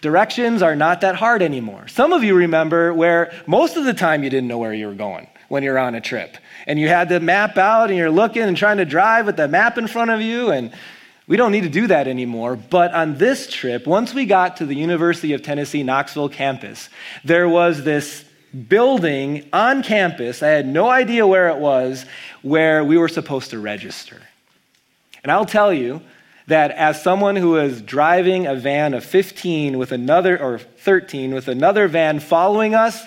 directions 0.00 0.62
are 0.62 0.74
not 0.74 1.02
that 1.02 1.14
hard 1.14 1.42
anymore. 1.42 1.86
Some 1.88 2.12
of 2.12 2.24
you 2.24 2.34
remember 2.34 2.92
where 2.92 3.32
most 3.46 3.76
of 3.76 3.84
the 3.84 3.94
time 3.94 4.24
you 4.24 4.30
didn't 4.30 4.48
know 4.48 4.58
where 4.58 4.74
you 4.74 4.86
were 4.86 4.94
going 4.94 5.28
when 5.48 5.62
you're 5.62 5.78
on 5.78 5.94
a 5.94 6.00
trip. 6.00 6.36
And 6.66 6.78
you 6.78 6.88
had 6.88 7.08
the 7.08 7.20
map 7.20 7.58
out 7.58 7.90
and 7.90 7.98
you're 7.98 8.10
looking 8.10 8.42
and 8.42 8.56
trying 8.56 8.78
to 8.78 8.84
drive 8.84 9.26
with 9.26 9.36
the 9.36 9.48
map 9.48 9.78
in 9.78 9.86
front 9.86 10.10
of 10.10 10.20
you 10.20 10.50
and 10.50 10.72
we 11.26 11.36
don't 11.36 11.52
need 11.52 11.62
to 11.62 11.68
do 11.68 11.86
that 11.86 12.08
anymore. 12.08 12.56
But 12.56 12.92
on 12.92 13.16
this 13.16 13.48
trip, 13.48 13.86
once 13.86 14.12
we 14.12 14.26
got 14.26 14.56
to 14.56 14.66
the 14.66 14.74
University 14.74 15.32
of 15.32 15.42
Tennessee 15.42 15.84
Knoxville 15.84 16.28
campus, 16.28 16.88
there 17.22 17.48
was 17.48 17.84
this 17.84 18.24
building 18.68 19.48
on 19.52 19.84
campus. 19.84 20.42
I 20.42 20.48
had 20.48 20.66
no 20.66 20.88
idea 20.90 21.24
where 21.24 21.48
it 21.50 21.58
was, 21.58 22.04
where 22.42 22.82
we 22.82 22.98
were 22.98 23.08
supposed 23.08 23.50
to 23.50 23.60
register. 23.60 24.20
And 25.22 25.30
I'll 25.30 25.46
tell 25.46 25.72
you 25.72 26.00
that 26.46 26.72
as 26.72 27.02
someone 27.02 27.36
who 27.36 27.50
was 27.50 27.80
driving 27.80 28.46
a 28.46 28.54
van 28.54 28.94
of 28.94 29.04
15 29.04 29.78
with 29.78 29.92
another, 29.92 30.40
or 30.40 30.58
13 30.58 31.34
with 31.34 31.48
another 31.48 31.86
van 31.88 32.20
following 32.20 32.74
us, 32.74 33.04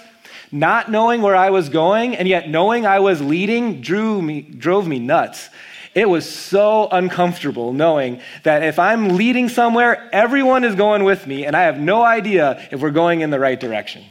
not 0.51 0.89
knowing 0.89 1.21
where 1.21 1.35
I 1.35 1.49
was 1.49 1.69
going, 1.69 2.15
and 2.15 2.27
yet 2.27 2.47
knowing 2.47 2.85
I 2.85 2.99
was 2.99 3.21
leading, 3.21 3.81
drew 3.81 4.21
me, 4.21 4.41
drove 4.41 4.87
me 4.87 4.99
nuts. 4.99 5.49
It 5.95 6.09
was 6.09 6.27
so 6.27 6.87
uncomfortable 6.91 7.73
knowing 7.73 8.21
that 8.43 8.63
if 8.63 8.79
I'm 8.79 9.09
leading 9.09 9.49
somewhere, 9.49 10.09
everyone 10.11 10.63
is 10.63 10.75
going 10.75 11.03
with 11.03 11.27
me, 11.27 11.45
and 11.45 11.55
I 11.55 11.63
have 11.63 11.79
no 11.79 12.03
idea 12.03 12.67
if 12.71 12.81
we're 12.81 12.91
going 12.91 13.21
in 13.21 13.29
the 13.29 13.39
right 13.39 13.59
direction. 13.59 14.05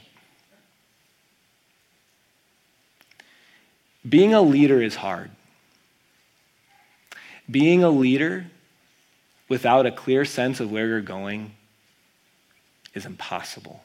Being 4.08 4.34
a 4.34 4.42
leader 4.42 4.82
is 4.82 4.96
hard. 4.96 5.30
Being 7.52 7.84
a 7.84 7.90
leader 7.90 8.46
without 9.48 9.86
a 9.86 9.92
clear 9.92 10.24
sense 10.24 10.58
of 10.58 10.72
where 10.72 10.88
you're 10.88 11.00
going 11.00 11.52
is 12.94 13.06
impossible. 13.06 13.82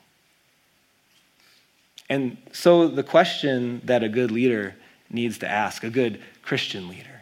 And 2.10 2.38
so, 2.54 2.88
the 2.88 3.04
question 3.04 3.82
that 3.86 4.04
a 4.04 4.10
good 4.10 4.32
leader 4.32 4.76
needs 5.10 5.40
to 5.40 5.48
ask, 5.48 5.84
a 5.84 5.90
good 5.90 6.22
Christian 6.42 6.88
leader, 6.88 7.22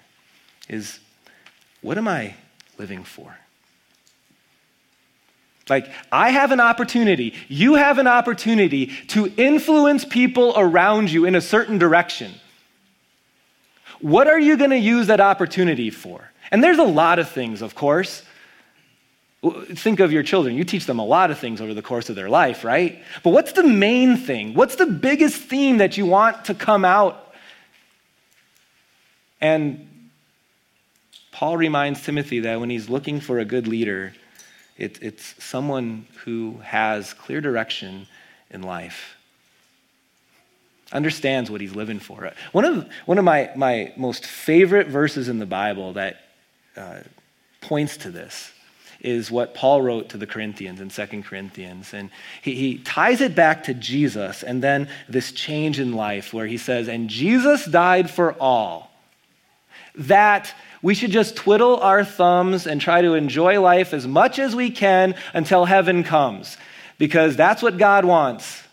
is 0.69 0.99
what 1.81 1.97
am 1.97 2.07
I 2.07 2.35
living 2.77 3.03
for? 3.03 3.35
Like, 5.67 5.89
I 6.11 6.29
have 6.29 6.51
an 6.51 6.59
opportunity, 6.59 7.33
you 7.47 7.75
have 7.75 7.97
an 7.97 8.07
opportunity 8.07 8.87
to 9.07 9.33
influence 9.37 10.05
people 10.05 10.53
around 10.55 11.09
you 11.09 11.25
in 11.25 11.33
a 11.33 11.41
certain 11.41 11.79
direction. 11.79 12.33
What 13.99 14.27
are 14.27 14.39
you 14.39 14.57
going 14.57 14.69
to 14.69 14.77
use 14.77 15.07
that 15.07 15.19
opportunity 15.19 15.89
for? 15.89 16.29
And 16.51 16.63
there's 16.63 16.77
a 16.77 16.83
lot 16.83 17.19
of 17.19 17.29
things, 17.29 17.61
of 17.61 17.75
course. 17.75 18.23
Think 19.75 19.99
of 19.99 20.11
your 20.11 20.23
children. 20.23 20.55
You 20.55 20.63
teach 20.63 20.85
them 20.85 20.99
a 20.99 21.05
lot 21.05 21.29
of 21.29 21.37
things 21.37 21.61
over 21.61 21.73
the 21.73 21.81
course 21.81 22.09
of 22.09 22.15
their 22.15 22.29
life, 22.29 22.63
right? 22.63 23.03
But 23.23 23.29
what's 23.29 23.51
the 23.51 23.63
main 23.63 24.17
thing? 24.17 24.53
What's 24.53 24.75
the 24.75 24.87
biggest 24.87 25.41
theme 25.41 25.77
that 25.77 25.97
you 25.97 26.05
want 26.05 26.45
to 26.45 26.55
come 26.55 26.83
out? 26.83 27.33
And 29.39 29.87
Paul 31.31 31.57
reminds 31.57 32.01
Timothy 32.01 32.39
that 32.39 32.59
when 32.59 32.69
he's 32.69 32.89
looking 32.89 33.19
for 33.19 33.39
a 33.39 33.45
good 33.45 33.67
leader, 33.67 34.13
it, 34.77 35.01
it's 35.01 35.35
someone 35.43 36.07
who 36.23 36.59
has 36.63 37.13
clear 37.13 37.41
direction 37.41 38.07
in 38.49 38.63
life, 38.63 39.15
understands 40.91 41.51
what 41.51 41.61
he's 41.61 41.75
living 41.75 41.99
for. 41.99 42.31
One 42.51 42.65
of, 42.65 42.89
one 43.05 43.17
of 43.17 43.23
my, 43.23 43.51
my 43.55 43.93
most 43.97 44.25
favorite 44.25 44.87
verses 44.87 45.29
in 45.29 45.39
the 45.39 45.45
Bible 45.45 45.93
that 45.93 46.21
uh, 46.77 46.99
points 47.61 47.97
to 47.97 48.11
this 48.11 48.51
is 49.01 49.29
what 49.29 49.53
Paul 49.53 49.81
wrote 49.81 50.09
to 50.09 50.17
the 50.17 50.25
Corinthians 50.25 50.81
in 50.81 50.89
2 50.89 51.23
Corinthians. 51.23 51.93
And 51.93 52.09
he, 52.41 52.55
he 52.55 52.77
ties 52.79 53.21
it 53.21 53.35
back 53.35 53.65
to 53.65 53.73
Jesus 53.73 54.41
and 54.41 54.63
then 54.63 54.89
this 55.07 55.31
change 55.31 55.79
in 55.79 55.93
life 55.93 56.33
where 56.33 56.47
he 56.47 56.57
says, 56.57 56.87
And 56.87 57.09
Jesus 57.09 57.65
died 57.65 58.09
for 58.09 58.33
all, 58.33 58.91
that 59.95 60.53
we 60.81 60.95
should 60.95 61.11
just 61.11 61.35
twiddle 61.35 61.77
our 61.77 62.03
thumbs 62.03 62.67
and 62.67 62.81
try 62.81 63.01
to 63.01 63.13
enjoy 63.13 63.61
life 63.61 63.93
as 63.93 64.07
much 64.07 64.39
as 64.39 64.55
we 64.55 64.71
can 64.71 65.15
until 65.33 65.65
heaven 65.65 66.03
comes, 66.03 66.57
because 66.97 67.35
that's 67.35 67.61
what 67.61 67.77
God 67.77 68.05
wants. 68.05 68.63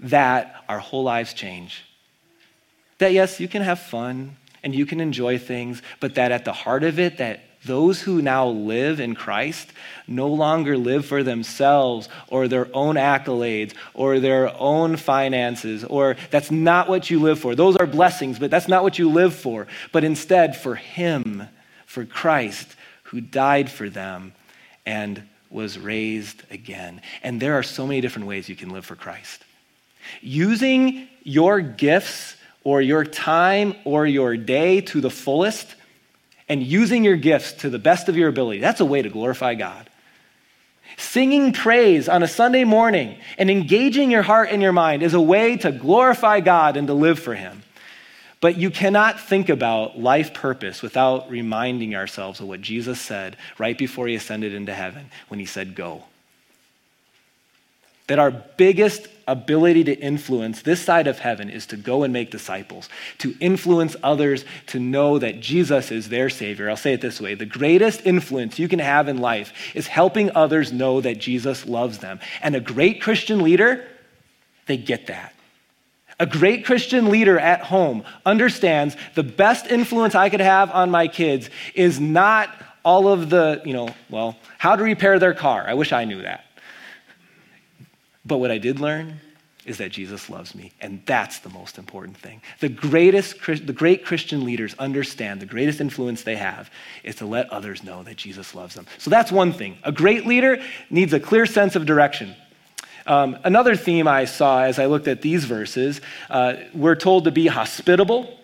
That 0.00 0.54
our 0.68 0.78
whole 0.78 1.04
lives 1.04 1.34
change. 1.34 1.84
That, 2.98 3.12
yes, 3.12 3.38
you 3.38 3.48
can 3.48 3.62
have 3.62 3.78
fun 3.78 4.36
and 4.62 4.74
you 4.74 4.86
can 4.86 5.00
enjoy 5.00 5.38
things, 5.38 5.82
but 6.00 6.14
that 6.16 6.32
at 6.32 6.44
the 6.44 6.52
heart 6.52 6.84
of 6.84 6.98
it, 6.98 7.18
that 7.18 7.40
those 7.64 8.00
who 8.00 8.22
now 8.22 8.48
live 8.48 9.00
in 9.00 9.14
Christ 9.14 9.70
no 10.06 10.28
longer 10.28 10.78
live 10.78 11.04
for 11.04 11.22
themselves 11.22 12.08
or 12.28 12.48
their 12.48 12.68
own 12.74 12.94
accolades 12.94 13.74
or 13.92 14.18
their 14.18 14.50
own 14.58 14.96
finances, 14.96 15.84
or 15.84 16.16
that's 16.30 16.50
not 16.50 16.88
what 16.88 17.10
you 17.10 17.20
live 17.20 17.38
for. 17.38 17.54
Those 17.54 17.76
are 17.76 17.86
blessings, 17.86 18.38
but 18.38 18.50
that's 18.50 18.68
not 18.68 18.82
what 18.82 18.98
you 18.98 19.10
live 19.10 19.34
for. 19.34 19.66
But 19.92 20.04
instead, 20.04 20.56
for 20.56 20.74
Him, 20.74 21.48
for 21.84 22.06
Christ, 22.06 22.76
who 23.04 23.20
died 23.20 23.70
for 23.70 23.90
them 23.90 24.32
and 24.86 25.22
was 25.50 25.78
raised 25.78 26.42
again. 26.50 27.02
And 27.22 27.40
there 27.40 27.54
are 27.54 27.62
so 27.62 27.86
many 27.86 28.00
different 28.00 28.28
ways 28.28 28.48
you 28.48 28.56
can 28.56 28.70
live 28.70 28.86
for 28.86 28.96
Christ. 28.96 29.44
Using 30.22 31.08
your 31.24 31.60
gifts 31.60 32.36
or 32.64 32.80
your 32.80 33.04
time 33.04 33.74
or 33.84 34.06
your 34.06 34.36
day 34.36 34.80
to 34.80 35.00
the 35.00 35.10
fullest 35.10 35.74
and 36.48 36.62
using 36.62 37.04
your 37.04 37.16
gifts 37.16 37.52
to 37.52 37.70
the 37.70 37.78
best 37.78 38.08
of 38.08 38.16
your 38.16 38.28
ability, 38.28 38.60
that's 38.60 38.80
a 38.80 38.84
way 38.84 39.02
to 39.02 39.08
glorify 39.08 39.54
God. 39.54 39.88
Singing 40.96 41.52
praise 41.52 42.08
on 42.08 42.22
a 42.22 42.28
Sunday 42.28 42.64
morning 42.64 43.16
and 43.38 43.50
engaging 43.50 44.10
your 44.10 44.22
heart 44.22 44.50
and 44.50 44.60
your 44.60 44.72
mind 44.72 45.02
is 45.02 45.14
a 45.14 45.20
way 45.20 45.56
to 45.58 45.72
glorify 45.72 46.40
God 46.40 46.76
and 46.76 46.88
to 46.88 46.94
live 46.94 47.18
for 47.18 47.34
Him. 47.34 47.62
But 48.40 48.56
you 48.56 48.70
cannot 48.70 49.20
think 49.20 49.48
about 49.48 49.98
life 49.98 50.34
purpose 50.34 50.82
without 50.82 51.30
reminding 51.30 51.94
ourselves 51.94 52.40
of 52.40 52.48
what 52.48 52.60
Jesus 52.60 53.00
said 53.00 53.36
right 53.58 53.76
before 53.76 54.08
He 54.08 54.14
ascended 54.14 54.52
into 54.52 54.74
heaven 54.74 55.10
when 55.28 55.40
He 55.40 55.46
said, 55.46 55.74
Go 55.74 56.04
that 58.10 58.18
our 58.18 58.32
biggest 58.32 59.06
ability 59.28 59.84
to 59.84 59.94
influence 59.94 60.62
this 60.62 60.82
side 60.82 61.06
of 61.06 61.20
heaven 61.20 61.48
is 61.48 61.64
to 61.66 61.76
go 61.76 62.02
and 62.02 62.12
make 62.12 62.28
disciples, 62.28 62.88
to 63.18 63.36
influence 63.38 63.94
others 64.02 64.44
to 64.66 64.80
know 64.80 65.20
that 65.20 65.38
Jesus 65.38 65.92
is 65.92 66.08
their 66.08 66.28
Savior. 66.28 66.68
I'll 66.68 66.76
say 66.76 66.92
it 66.92 67.00
this 67.00 67.20
way 67.20 67.36
the 67.36 67.46
greatest 67.46 68.04
influence 68.04 68.58
you 68.58 68.66
can 68.66 68.80
have 68.80 69.06
in 69.06 69.18
life 69.18 69.52
is 69.76 69.86
helping 69.86 70.34
others 70.34 70.72
know 70.72 71.00
that 71.00 71.20
Jesus 71.20 71.66
loves 71.66 71.98
them. 71.98 72.18
And 72.42 72.56
a 72.56 72.60
great 72.60 73.00
Christian 73.00 73.44
leader, 73.44 73.86
they 74.66 74.76
get 74.76 75.06
that. 75.06 75.32
A 76.18 76.26
great 76.26 76.66
Christian 76.66 77.10
leader 77.10 77.38
at 77.38 77.60
home 77.60 78.02
understands 78.26 78.96
the 79.14 79.22
best 79.22 79.66
influence 79.66 80.16
I 80.16 80.30
could 80.30 80.40
have 80.40 80.72
on 80.72 80.90
my 80.90 81.06
kids 81.06 81.48
is 81.76 82.00
not 82.00 82.50
all 82.84 83.06
of 83.06 83.30
the, 83.30 83.62
you 83.64 83.72
know, 83.72 83.94
well, 84.08 84.36
how 84.58 84.74
to 84.74 84.82
repair 84.82 85.20
their 85.20 85.34
car. 85.34 85.64
I 85.64 85.74
wish 85.74 85.92
I 85.92 86.06
knew 86.06 86.22
that. 86.22 86.44
But 88.24 88.38
what 88.38 88.50
I 88.50 88.58
did 88.58 88.80
learn 88.80 89.20
is 89.66 89.78
that 89.78 89.90
Jesus 89.90 90.30
loves 90.30 90.54
me, 90.54 90.72
and 90.80 91.02
that's 91.04 91.40
the 91.40 91.50
most 91.50 91.78
important 91.78 92.16
thing. 92.16 92.40
The 92.60 92.68
greatest, 92.68 93.36
the 93.46 93.72
great 93.74 94.04
Christian 94.04 94.44
leaders 94.44 94.74
understand 94.78 95.40
the 95.40 95.46
greatest 95.46 95.80
influence 95.80 96.22
they 96.22 96.36
have 96.36 96.70
is 97.04 97.16
to 97.16 97.26
let 97.26 97.50
others 97.50 97.84
know 97.84 98.02
that 98.02 98.16
Jesus 98.16 98.54
loves 98.54 98.74
them. 98.74 98.86
So 98.98 99.10
that's 99.10 99.30
one 99.30 99.52
thing. 99.52 99.78
A 99.84 99.92
great 99.92 100.26
leader 100.26 100.62
needs 100.88 101.12
a 101.12 101.20
clear 101.20 101.44
sense 101.44 101.76
of 101.76 101.84
direction. 101.84 102.34
Um, 103.06 103.36
another 103.44 103.76
theme 103.76 104.08
I 104.08 104.24
saw 104.24 104.62
as 104.62 104.78
I 104.78 104.86
looked 104.86 105.08
at 105.08 105.22
these 105.22 105.44
verses, 105.44 106.00
uh, 106.30 106.54
we're 106.74 106.94
told 106.94 107.24
to 107.24 107.30
be 107.30 107.46
hospitable, 107.46 108.38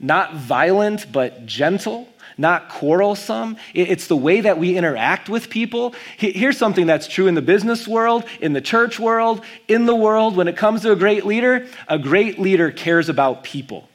not 0.00 0.34
violent, 0.34 1.10
but 1.12 1.46
gentle 1.46 2.08
not 2.38 2.68
quarrelsome. 2.68 3.56
It's 3.74 4.06
the 4.08 4.16
way 4.16 4.42
that 4.42 4.58
we 4.58 4.76
interact 4.76 5.28
with 5.28 5.48
people. 5.48 5.94
Here's 6.16 6.58
something 6.58 6.86
that's 6.86 7.08
true 7.08 7.26
in 7.26 7.34
the 7.34 7.42
business 7.42 7.88
world, 7.88 8.24
in 8.40 8.52
the 8.52 8.60
church 8.60 9.00
world, 9.00 9.42
in 9.68 9.86
the 9.86 9.94
world. 9.94 10.36
When 10.36 10.48
it 10.48 10.56
comes 10.56 10.82
to 10.82 10.92
a 10.92 10.96
great 10.96 11.24
leader, 11.24 11.66
a 11.88 11.98
great 11.98 12.38
leader 12.38 12.70
cares 12.70 13.08
about 13.08 13.42
people. 13.42 13.88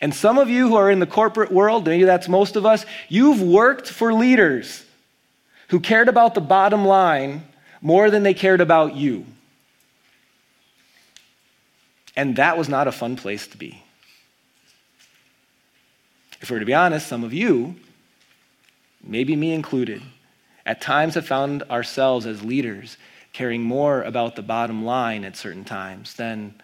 And 0.00 0.14
some 0.14 0.38
of 0.38 0.48
you 0.48 0.68
who 0.68 0.76
are 0.76 0.90
in 0.90 0.98
the 0.98 1.06
corporate 1.06 1.52
world, 1.52 1.86
maybe 1.86 2.04
that's 2.04 2.28
most 2.28 2.56
of 2.56 2.66
us, 2.66 2.84
you've 3.08 3.40
worked 3.40 3.88
for 3.88 4.12
leaders 4.12 4.84
who 5.68 5.78
cared 5.78 6.08
about 6.08 6.34
the 6.34 6.40
bottom 6.40 6.84
line 6.84 7.46
more 7.80 8.10
than 8.10 8.22
they 8.22 8.34
cared 8.34 8.60
about 8.60 8.96
you. 8.96 9.26
And 12.16 12.36
that 12.36 12.56
was 12.56 12.68
not 12.68 12.88
a 12.88 12.92
fun 12.92 13.16
place 13.16 13.46
to 13.48 13.56
be. 13.56 13.83
If 16.40 16.50
we're 16.50 16.58
to 16.58 16.64
be 16.64 16.74
honest, 16.74 17.06
some 17.06 17.24
of 17.24 17.32
you, 17.32 17.76
maybe 19.02 19.36
me 19.36 19.52
included, 19.52 20.02
at 20.66 20.80
times 20.80 21.14
have 21.14 21.26
found 21.26 21.62
ourselves 21.64 22.26
as 22.26 22.42
leaders 22.42 22.96
caring 23.32 23.62
more 23.62 24.02
about 24.02 24.36
the 24.36 24.42
bottom 24.42 24.84
line 24.84 25.24
at 25.24 25.36
certain 25.36 25.64
times 25.64 26.14
than 26.14 26.54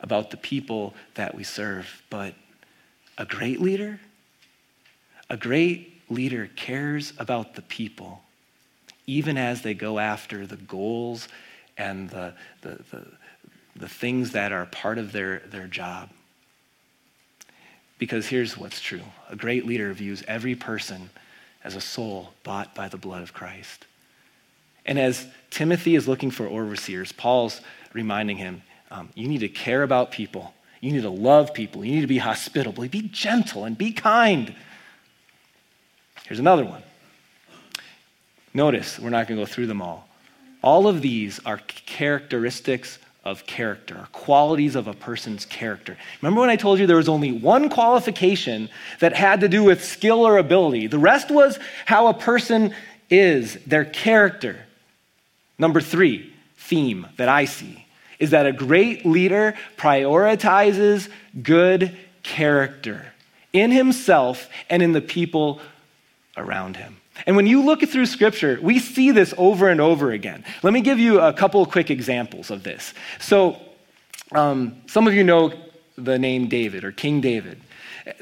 about 0.00 0.30
the 0.30 0.36
people 0.36 0.94
that 1.14 1.34
we 1.34 1.44
serve. 1.44 2.02
But 2.10 2.34
a 3.16 3.24
great 3.24 3.60
leader, 3.60 4.00
a 5.30 5.36
great 5.36 6.00
leader 6.10 6.50
cares 6.56 7.12
about 7.18 7.54
the 7.54 7.62
people, 7.62 8.22
even 9.06 9.38
as 9.38 9.62
they 9.62 9.74
go 9.74 9.98
after 9.98 10.46
the 10.46 10.56
goals 10.56 11.28
and 11.78 12.10
the, 12.10 12.34
the, 12.62 12.80
the, 12.90 13.06
the 13.76 13.88
things 13.88 14.32
that 14.32 14.52
are 14.52 14.66
part 14.66 14.98
of 14.98 15.12
their, 15.12 15.40
their 15.46 15.66
job. 15.66 16.10
Because 18.02 18.26
here's 18.26 18.58
what's 18.58 18.80
true 18.80 19.02
a 19.30 19.36
great 19.36 19.64
leader 19.64 19.92
views 19.92 20.24
every 20.26 20.56
person 20.56 21.08
as 21.62 21.76
a 21.76 21.80
soul 21.80 22.32
bought 22.42 22.74
by 22.74 22.88
the 22.88 22.96
blood 22.96 23.22
of 23.22 23.32
Christ. 23.32 23.86
And 24.84 24.98
as 24.98 25.24
Timothy 25.50 25.94
is 25.94 26.08
looking 26.08 26.32
for 26.32 26.48
overseers, 26.48 27.12
Paul's 27.12 27.60
reminding 27.92 28.38
him 28.38 28.62
um, 28.90 29.10
you 29.14 29.28
need 29.28 29.38
to 29.38 29.48
care 29.48 29.84
about 29.84 30.10
people, 30.10 30.52
you 30.80 30.90
need 30.90 31.02
to 31.02 31.10
love 31.10 31.54
people, 31.54 31.84
you 31.84 31.94
need 31.94 32.00
to 32.00 32.08
be 32.08 32.18
hospitable, 32.18 32.88
be 32.88 33.02
gentle, 33.02 33.66
and 33.66 33.78
be 33.78 33.92
kind. 33.92 34.52
Here's 36.24 36.40
another 36.40 36.64
one. 36.64 36.82
Notice, 38.52 38.98
we're 38.98 39.10
not 39.10 39.28
going 39.28 39.38
to 39.38 39.46
go 39.46 39.46
through 39.46 39.68
them 39.68 39.80
all. 39.80 40.08
All 40.60 40.88
of 40.88 41.02
these 41.02 41.38
are 41.46 41.58
characteristics 41.68 42.98
of 43.24 43.46
character, 43.46 44.08
qualities 44.12 44.74
of 44.74 44.88
a 44.88 44.92
person's 44.92 45.44
character. 45.46 45.96
Remember 46.20 46.40
when 46.40 46.50
I 46.50 46.56
told 46.56 46.78
you 46.78 46.86
there 46.86 46.96
was 46.96 47.08
only 47.08 47.30
one 47.30 47.68
qualification 47.68 48.68
that 49.00 49.14
had 49.14 49.40
to 49.40 49.48
do 49.48 49.62
with 49.62 49.84
skill 49.84 50.26
or 50.26 50.38
ability? 50.38 50.88
The 50.88 50.98
rest 50.98 51.30
was 51.30 51.58
how 51.86 52.08
a 52.08 52.14
person 52.14 52.74
is, 53.08 53.58
their 53.66 53.84
character. 53.84 54.66
Number 55.58 55.80
three, 55.80 56.32
theme 56.56 57.06
that 57.16 57.28
I 57.28 57.44
see 57.44 57.86
is 58.18 58.30
that 58.30 58.46
a 58.46 58.52
great 58.52 59.04
leader 59.04 59.54
prioritizes 59.76 61.08
good 61.42 61.96
character 62.22 63.12
in 63.52 63.70
himself 63.70 64.48
and 64.70 64.82
in 64.82 64.92
the 64.92 65.00
people 65.00 65.60
around 66.36 66.76
him. 66.76 66.96
And 67.26 67.36
when 67.36 67.46
you 67.46 67.62
look 67.62 67.82
through 67.82 68.06
scripture, 68.06 68.58
we 68.62 68.78
see 68.78 69.10
this 69.10 69.34
over 69.36 69.68
and 69.68 69.80
over 69.80 70.12
again. 70.12 70.44
Let 70.62 70.72
me 70.72 70.80
give 70.80 70.98
you 70.98 71.20
a 71.20 71.32
couple 71.32 71.64
quick 71.66 71.90
examples 71.90 72.50
of 72.50 72.62
this. 72.62 72.94
So, 73.20 73.60
um, 74.32 74.76
some 74.86 75.06
of 75.06 75.14
you 75.14 75.24
know 75.24 75.52
the 75.96 76.18
name 76.18 76.48
David 76.48 76.84
or 76.84 76.92
King 76.92 77.20
David. 77.20 77.60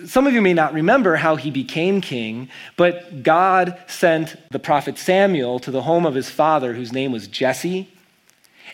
Some 0.05 0.27
of 0.27 0.35
you 0.35 0.43
may 0.43 0.53
not 0.53 0.75
remember 0.75 1.17
how 1.17 1.37
he 1.37 1.51
became 1.51 2.01
king, 2.01 2.51
but 2.77 3.23
God 3.23 3.79
sent 3.87 4.37
the 4.51 4.59
prophet 4.59 4.99
Samuel 4.99 5.59
to 5.61 5.71
the 5.71 5.83
home 5.83 6.05
of 6.05 6.15
his 6.15 6.29
father, 6.29 6.75
whose 6.75 6.93
name 6.93 7.13
was 7.13 7.27
Jesse. 7.27 7.89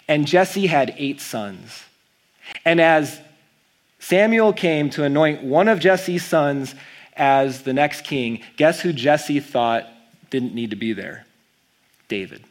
And 0.09 0.26
Jesse 0.26 0.66
had 0.66 0.94
eight 0.96 1.20
sons. 1.20 1.85
And 2.64 2.81
as 2.81 3.20
Samuel 4.00 4.52
came 4.52 4.90
to 4.90 5.05
anoint 5.05 5.42
one 5.42 5.68
of 5.68 5.79
Jesse's 5.79 6.24
sons 6.24 6.74
as 7.16 7.62
the 7.62 7.72
next 7.72 8.02
king, 8.02 8.42
guess 8.57 8.81
who 8.81 8.92
Jesse 8.92 9.40
thought 9.40 9.87
didn't 10.31 10.55
need 10.55 10.71
to 10.71 10.77
be 10.77 10.93
there 10.93 11.27
David. 12.09 12.43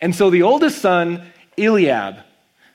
And 0.00 0.14
so 0.14 0.30
the 0.30 0.42
oldest 0.42 0.78
son, 0.78 1.22
Eliab, 1.56 2.16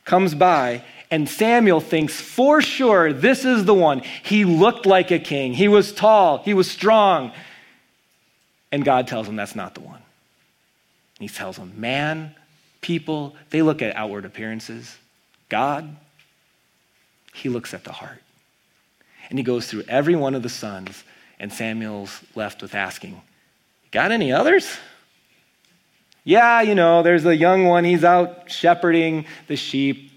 comes 0.06 0.34
by, 0.34 0.84
and 1.10 1.28
Samuel 1.28 1.80
thinks 1.80 2.20
for 2.20 2.62
sure 2.62 3.14
this 3.14 3.46
is 3.46 3.66
the 3.66 3.74
one. 3.74 4.02
He 4.24 4.46
looked 4.46 4.86
like 4.86 5.12
a 5.12 5.20
king, 5.20 5.54
he 5.54 5.68
was 5.68 5.92
tall, 5.92 6.40
he 6.40 6.54
was 6.54 6.70
strong. 6.70 7.32
And 8.72 8.84
God 8.84 9.08
tells 9.08 9.28
him 9.28 9.38
that's 9.38 9.56
not 9.56 9.76
the 9.76 9.82
one. 9.82 10.02
He 11.20 11.30
tells 11.30 11.58
him, 11.58 11.80
man, 11.80 12.36
people, 12.82 13.36
they 13.50 13.62
look 13.62 13.82
at 13.82 13.96
outward 13.96 14.26
appearances. 14.26 14.98
God, 15.50 15.96
he 17.34 17.50
looks 17.50 17.74
at 17.74 17.86
the 17.86 17.94
heart. 17.94 18.22
And 19.30 19.40
he 19.40 19.44
goes 19.44 19.68
through 19.68 19.84
every 19.88 20.16
one 20.16 20.36
of 20.36 20.44
the 20.44 20.50
sons, 20.50 21.04
and 21.40 21.52
Samuel's 21.52 22.22
left 22.36 22.62
with 22.62 22.76
asking, 22.76 23.22
Got 23.92 24.12
any 24.12 24.32
others? 24.32 24.78
Yeah, 26.24 26.62
you 26.62 26.76
know, 26.76 27.04
there's 27.04 27.26
a 27.26 27.36
young 27.36 27.66
one. 27.66 27.86
He's 27.86 28.04
out 28.04 28.52
shepherding 28.52 29.26
the 29.48 29.56
sheep. 29.56 30.12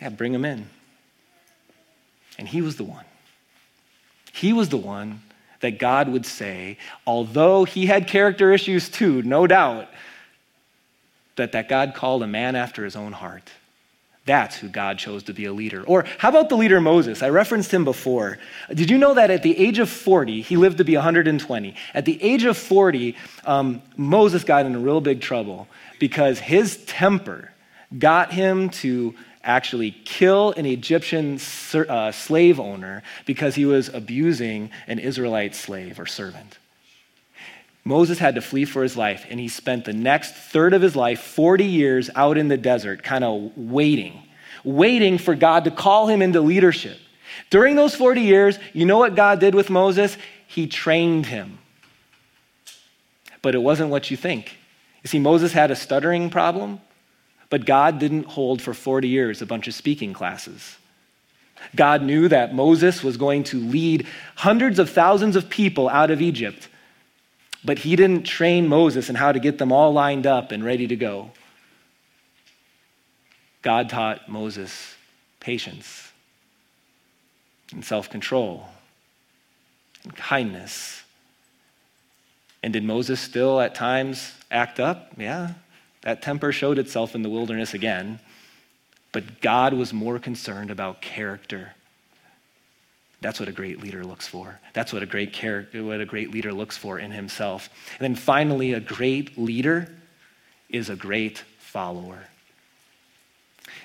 Yeah, 0.00 0.08
bring 0.08 0.32
him 0.32 0.44
in. 0.44 0.66
And 2.38 2.48
he 2.48 2.62
was 2.62 2.76
the 2.76 2.84
one. 2.84 3.04
He 4.32 4.54
was 4.54 4.70
the 4.70 4.78
one 4.78 5.20
that 5.60 5.78
God 5.78 6.08
would 6.08 6.24
say, 6.24 6.78
although 7.06 7.64
he 7.64 7.84
had 7.84 8.06
character 8.06 8.52
issues 8.52 8.88
too, 8.88 9.20
no 9.22 9.46
doubt, 9.46 9.88
that, 11.36 11.52
that 11.52 11.68
God 11.68 11.94
called 11.94 12.22
a 12.22 12.26
man 12.26 12.56
after 12.56 12.84
his 12.84 12.96
own 12.96 13.12
heart. 13.12 13.50
That's 14.30 14.56
who 14.56 14.68
God 14.68 14.96
chose 14.96 15.24
to 15.24 15.32
be 15.32 15.46
a 15.46 15.52
leader. 15.52 15.82
Or 15.82 16.04
how 16.18 16.28
about 16.28 16.50
the 16.50 16.54
leader 16.54 16.80
Moses? 16.80 17.20
I 17.20 17.30
referenced 17.30 17.74
him 17.74 17.84
before. 17.84 18.38
Did 18.72 18.88
you 18.88 18.96
know 18.96 19.14
that 19.14 19.28
at 19.28 19.42
the 19.42 19.58
age 19.58 19.80
of 19.80 19.90
40, 19.90 20.42
he 20.42 20.56
lived 20.56 20.78
to 20.78 20.84
be 20.84 20.94
120? 20.94 21.74
At 21.94 22.04
the 22.04 22.22
age 22.22 22.44
of 22.44 22.56
40, 22.56 23.16
um, 23.44 23.82
Moses 23.96 24.44
got 24.44 24.66
in 24.66 24.84
real 24.84 25.00
big 25.00 25.20
trouble 25.20 25.66
because 25.98 26.38
his 26.38 26.76
temper 26.84 27.50
got 27.98 28.32
him 28.32 28.70
to 28.70 29.16
actually 29.42 29.90
kill 30.04 30.52
an 30.52 30.64
Egyptian 30.64 31.40
uh, 31.74 32.12
slave 32.12 32.60
owner 32.60 33.02
because 33.26 33.56
he 33.56 33.64
was 33.64 33.88
abusing 33.88 34.70
an 34.86 35.00
Israelite 35.00 35.56
slave 35.56 35.98
or 35.98 36.06
servant. 36.06 36.56
Moses 37.84 38.18
had 38.18 38.34
to 38.34 38.40
flee 38.42 38.64
for 38.64 38.82
his 38.82 38.96
life, 38.96 39.26
and 39.30 39.40
he 39.40 39.48
spent 39.48 39.84
the 39.84 39.92
next 39.92 40.34
third 40.34 40.74
of 40.74 40.82
his 40.82 40.94
life, 40.94 41.20
40 41.20 41.64
years, 41.64 42.10
out 42.14 42.36
in 42.36 42.48
the 42.48 42.58
desert, 42.58 43.02
kind 43.02 43.24
of 43.24 43.56
waiting, 43.56 44.22
waiting 44.64 45.16
for 45.18 45.34
God 45.34 45.64
to 45.64 45.70
call 45.70 46.06
him 46.06 46.20
into 46.20 46.40
leadership. 46.40 46.98
During 47.48 47.76
those 47.76 47.94
40 47.94 48.20
years, 48.20 48.58
you 48.72 48.84
know 48.84 48.98
what 48.98 49.14
God 49.14 49.40
did 49.40 49.54
with 49.54 49.70
Moses? 49.70 50.16
He 50.46 50.66
trained 50.66 51.26
him. 51.26 51.58
but 53.42 53.54
it 53.54 53.62
wasn't 53.62 53.90
what 53.90 54.10
you 54.10 54.16
think. 54.16 54.56
You 55.02 55.08
see, 55.08 55.18
Moses 55.18 55.52
had 55.52 55.70
a 55.70 55.76
stuttering 55.76 56.28
problem, 56.30 56.80
but 57.48 57.64
God 57.64 57.98
didn't 57.98 58.26
hold 58.26 58.60
for 58.60 58.74
40 58.74 59.08
years 59.08 59.40
a 59.40 59.46
bunch 59.46 59.66
of 59.66 59.74
speaking 59.74 60.12
classes. 60.12 60.76
God 61.74 62.02
knew 62.02 62.28
that 62.28 62.54
Moses 62.54 63.02
was 63.02 63.16
going 63.16 63.44
to 63.44 63.58
lead 63.58 64.06
hundreds 64.36 64.78
of 64.78 64.90
thousands 64.90 65.36
of 65.36 65.48
people 65.48 65.88
out 65.88 66.10
of 66.10 66.20
Egypt, 66.20 66.68
but 67.64 67.80
he 67.80 67.96
didn't 67.96 68.24
train 68.24 68.68
Moses 68.68 69.08
in 69.08 69.16
how 69.16 69.32
to 69.32 69.40
get 69.40 69.58
them 69.58 69.72
all 69.72 69.92
lined 69.92 70.26
up 70.26 70.52
and 70.52 70.64
ready 70.64 70.86
to 70.86 70.96
go. 70.96 71.30
God 73.62 73.88
taught 73.90 74.28
Moses 74.28 74.94
patience 75.38 76.10
and 77.72 77.84
self 77.84 78.08
control 78.08 78.66
and 80.04 80.16
kindness. 80.16 81.02
And 82.62 82.72
did 82.72 82.84
Moses 82.84 83.20
still 83.20 83.60
at 83.60 83.74
times 83.74 84.32
act 84.50 84.80
up? 84.80 85.12
Yeah, 85.16 85.54
that 86.02 86.22
temper 86.22 86.52
showed 86.52 86.78
itself 86.78 87.14
in 87.14 87.22
the 87.22 87.28
wilderness 87.30 87.74
again. 87.74 88.20
But 89.12 89.40
God 89.40 89.74
was 89.74 89.92
more 89.92 90.18
concerned 90.18 90.70
about 90.70 91.02
character. 91.02 91.74
That's 93.20 93.38
what 93.38 93.48
a 93.48 93.52
great 93.52 93.82
leader 93.82 94.02
looks 94.04 94.26
for. 94.26 94.58
That's 94.72 94.92
what 94.92 95.02
a 95.02 95.06
great 95.06 95.32
character, 95.32 95.84
what 95.84 96.00
a 96.00 96.06
great 96.06 96.30
leader 96.30 96.52
looks 96.52 96.76
for 96.76 96.98
in 96.98 97.10
himself. 97.10 97.68
And 97.98 98.00
then 98.00 98.14
finally, 98.14 98.72
a 98.72 98.80
great 98.80 99.36
leader 99.38 99.92
is 100.70 100.88
a 100.88 100.96
great 100.96 101.44
follower. 101.58 102.24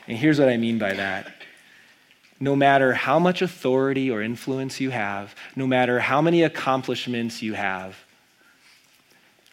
And 0.08 0.18
here's 0.18 0.40
what 0.40 0.50
I 0.50 0.58
mean 0.58 0.78
by 0.78 0.94
that. 0.94 1.32
No 2.40 2.56
matter 2.56 2.94
how 2.94 3.20
much 3.20 3.42
authority 3.42 4.10
or 4.10 4.22
influence 4.22 4.80
you 4.80 4.90
have, 4.92 5.36
no 5.56 5.68
matter 5.68 6.00
how 6.00 6.22
many 6.22 6.44
accomplishments 6.44 7.42
you 7.42 7.54
have, 7.54 7.98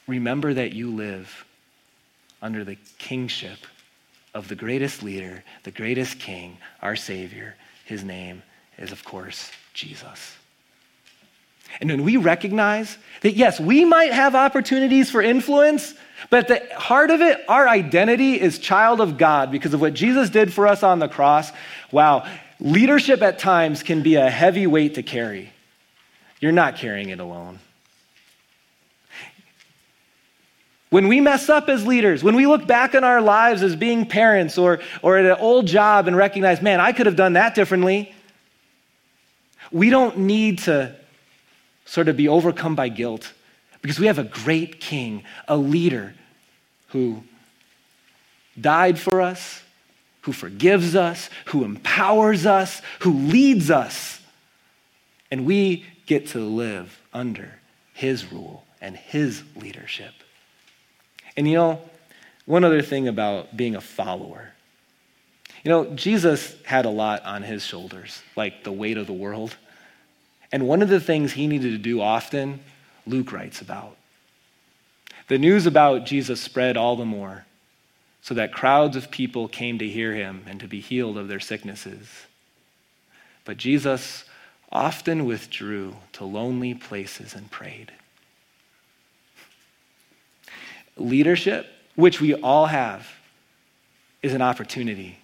remember 0.07 0.55
that 0.55 0.73
you 0.73 0.91
live 0.91 1.45
under 2.41 2.65
the 2.65 2.77
kingship 2.99 3.59
of 4.35 4.49
the 4.49 4.57
greatest 4.57 5.03
leader, 5.03 5.45
the 5.63 5.71
greatest 5.71 6.19
king, 6.19 6.59
our 6.81 6.97
Savior. 6.97 7.57
His 7.85 8.03
name 8.03 8.43
is, 8.79 8.91
of 8.91 9.05
course, 9.05 9.51
Jesus. 9.75 10.37
And 11.81 11.91
when 11.91 12.05
we 12.05 12.17
recognize 12.17 12.99
that, 13.23 13.35
yes, 13.35 13.59
we 13.59 13.85
might 13.85 14.13
have 14.13 14.35
opportunities 14.35 15.11
for 15.11 15.23
influence, 15.23 15.95
but 16.31 16.51
at 16.51 16.71
the 16.71 16.79
heart 16.79 17.11
of 17.11 17.21
it, 17.21 17.41
our 17.49 17.69
identity 17.69 18.41
is 18.41 18.59
child 18.59 19.01
of 19.01 19.17
God 19.17 19.51
because 19.51 19.75
of 19.75 19.81
what 19.81 19.95
Jesus 19.95 20.31
did 20.31 20.53
for 20.53 20.67
us 20.67 20.83
on 20.83 20.99
the 20.99 21.09
cross. 21.09 21.51
Wow, 21.91 22.27
leadership 22.61 23.23
at 23.23 23.39
times 23.39 23.83
can 23.83 24.03
be 24.03 24.17
a 24.17 24.29
heavy 24.29 24.67
weight 24.67 24.95
to 24.95 25.03
carry. 25.03 25.53
You're 26.41 26.53
not 26.53 26.77
carrying 26.77 27.09
it 27.09 27.21
alone. 27.21 27.59
When 30.91 31.09
we 31.09 31.21
mess 31.21 31.49
up 31.49 31.71
as 31.71 31.87
leaders, 31.87 32.23
when 32.23 32.37
we 32.37 32.47
look 32.47 32.67
back 32.67 32.95
on 32.95 33.03
our 33.03 33.23
lives 33.23 33.63
as 33.63 33.75
being 33.75 34.05
parents 34.05 34.59
or, 34.59 34.81
or 35.01 35.17
at 35.17 35.25
an 35.25 35.39
old 35.41 35.67
job 35.67 36.07
and 36.07 36.15
recognize, 36.15 36.61
man, 36.61 36.81
I 36.81 36.93
could 36.93 37.07
have 37.07 37.17
done 37.17 37.33
that 37.33 37.55
differently, 37.55 38.15
we 39.73 39.91
don't 39.91 40.19
need 40.19 40.59
to 40.61 40.95
sort 41.85 42.09
of 42.09 42.17
be 42.17 42.29
overcome 42.29 42.75
by 42.75 42.89
guilt 42.89 43.33
because 43.81 43.99
we 43.99 44.07
have 44.07 44.19
a 44.19 44.25
great 44.25 44.81
king, 44.81 45.25
a 45.49 45.57
leader 45.57 46.15
who 46.89 47.23
died 48.61 48.99
for 48.99 49.21
us, 49.21 49.63
who 50.23 50.33
forgives 50.33 50.95
us, 50.95 51.29
who 51.47 51.65
empowers 51.65 52.47
us, 52.47 52.81
who 53.01 53.13
leads 53.13 53.71
us. 53.71 54.21
And 55.31 55.45
we 55.45 55.85
get 56.07 56.29
to 56.29 56.39
live 56.39 57.01
under 57.13 57.59
his 57.95 58.31
rule 58.33 58.65
and 58.81 58.97
his 58.97 59.43
leadership. 59.57 60.13
And 61.37 61.49
you 61.49 61.55
know, 61.55 61.81
one 62.45 62.65
other 62.65 62.83
thing 62.83 63.09
about 63.09 63.57
being 63.57 63.75
a 63.75 63.81
follower. 63.81 64.53
You 65.63 65.71
know, 65.71 65.85
Jesus 65.95 66.57
had 66.65 66.85
a 66.85 66.91
lot 66.91 67.25
on 67.25 67.43
his 67.43 67.65
shoulders, 67.65 68.23
like 68.37 68.65
the 68.65 68.73
weight 68.73 68.97
of 68.97 69.07
the 69.07 69.13
world. 69.13 69.57
And 70.51 70.67
one 70.67 70.83
of 70.83 70.89
the 70.89 71.01
things 71.01 71.33
he 71.33 71.47
needed 71.47 71.71
to 71.71 71.79
do 71.79 72.01
often, 72.01 72.61
Luke 73.07 73.33
writes 73.33 73.61
about. 73.61 73.97
The 75.29 75.39
news 75.39 75.67
about 75.67 76.05
Jesus 76.05 76.41
spread 76.41 76.77
all 76.77 76.97
the 76.97 77.05
more, 77.05 77.45
so 78.23 78.35
that 78.35 78.53
crowds 78.53 78.97
of 78.97 79.11
people 79.11 79.49
came 79.49 79.79
to 79.79 79.89
hear 79.89 80.15
him 80.15 80.45
and 80.47 80.61
to 80.61 80.67
be 80.67 80.81
healed 80.81 81.17
of 81.17 81.29
their 81.29 81.41
sicknesses. 81.41 82.09
But 83.45 83.57
Jesus 83.57 84.25
often 84.71 85.25
withdrew 85.25 85.97
to 86.15 86.25
lonely 86.25 86.75
places 86.75 87.35
and 87.35 87.51
prayed 87.51 87.93
leadership, 90.97 91.67
which 91.95 92.21
we 92.21 92.35
all 92.35 92.67
have, 92.67 93.09
is 94.23 94.35
an 94.35 94.43
opportunity, 94.43 95.19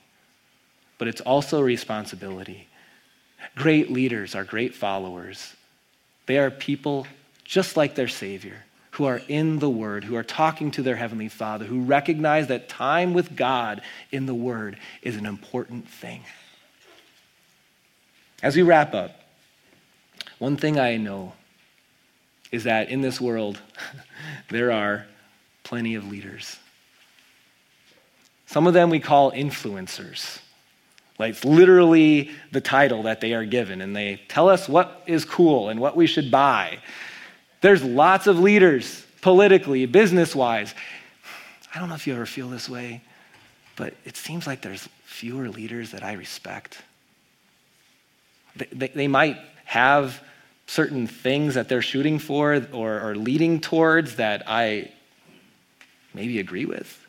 but 0.99 1.09
it's 1.09 1.21
also 1.21 1.61
a 1.61 1.65
responsibility. 1.65 2.69
Great 3.55 3.91
leaders 3.91 4.35
are 4.35 4.45
great 4.45 4.75
followers. 4.75 5.55
They 6.27 6.39
are 6.39 6.51
people 6.51 7.07
just 7.45 7.77
like 7.77 7.95
their 7.95 8.09
Savior, 8.09 8.65
who 8.93 9.05
are 9.05 9.23
in 9.29 9.61
the 9.61 9.71
Word, 9.71 10.05
who 10.05 10.17
are 10.17 10.25
talking 10.25 10.71
to 10.73 10.83
their 10.83 10.97
Heavenly 10.97 11.29
Father, 11.29 11.65
who 11.65 11.81
recognize 11.81 12.49
that 12.49 12.69
time 12.69 13.15
with 13.15 13.37
God 13.37 13.81
in 14.11 14.27
the 14.27 14.35
Word 14.35 14.77
is 15.03 15.17
an 15.17 15.25
important 15.25 15.89
thing. 15.89 16.23
As 18.43 18.55
we 18.55 18.63
wrap 18.63 18.95
up, 18.95 19.23
one 20.39 20.57
thing 20.57 20.79
I 20.79 20.97
know 20.97 21.33
is 22.53 22.65
that 22.65 22.89
in 22.91 23.01
this 23.01 23.21
world, 23.21 23.61
there 24.51 24.73
are 24.73 25.07
plenty 25.65 25.95
of 25.95 26.09
leaders. 26.09 26.59
Some 28.47 28.67
of 28.67 28.75
them 28.75 28.91
we 28.91 29.01
call 29.01 29.33
influencers. 29.33 30.39
Like 31.19 31.31
it's 31.31 31.45
literally 31.45 32.31
the 32.53 32.61
title 32.61 33.03
that 33.05 33.21
they 33.21 33.35
are 33.35 33.45
given, 33.45 33.81
and 33.81 33.95
they 33.95 34.21
tell 34.29 34.49
us 34.49 34.69
what 34.69 35.03
is 35.07 35.25
cool 35.25 35.69
and 35.69 35.81
what 35.81 35.97
we 35.97 36.07
should 36.07 36.31
buy. 36.31 36.79
There's 37.61 37.83
lots 37.83 38.27
of 38.29 38.39
leaders, 38.39 39.05
politically, 39.21 39.85
business 39.87 40.35
wise. 40.35 40.75
I 41.75 41.81
don't 41.81 41.89
know 41.89 41.97
if 41.97 42.07
you 42.07 42.15
ever 42.15 42.27
feel 42.27 42.49
this 42.49 42.69
way, 42.69 43.03
but 43.77 43.95
it 44.05 44.17
seems 44.17 44.47
like 44.47 44.63
there's 44.63 44.89
fewer 45.05 45.49
leaders 45.49 45.91
that 45.91 46.05
I 46.05 46.13
respect. 46.13 46.79
They, 48.55 48.69
they, 48.73 48.89
they 48.89 49.09
might 49.09 49.39
have 49.65 50.23
certain 50.67 51.07
things 51.07 51.55
that 51.55 51.69
they're 51.69 51.83
shooting 51.83 52.19
for 52.19 52.65
or, 52.73 53.01
or 53.01 53.17
leading 53.17 53.61
towards 53.61 54.17
that 54.17 54.45
I 54.47 54.93
maybe 56.15 56.39
agree 56.39 56.65
with. 56.65 57.07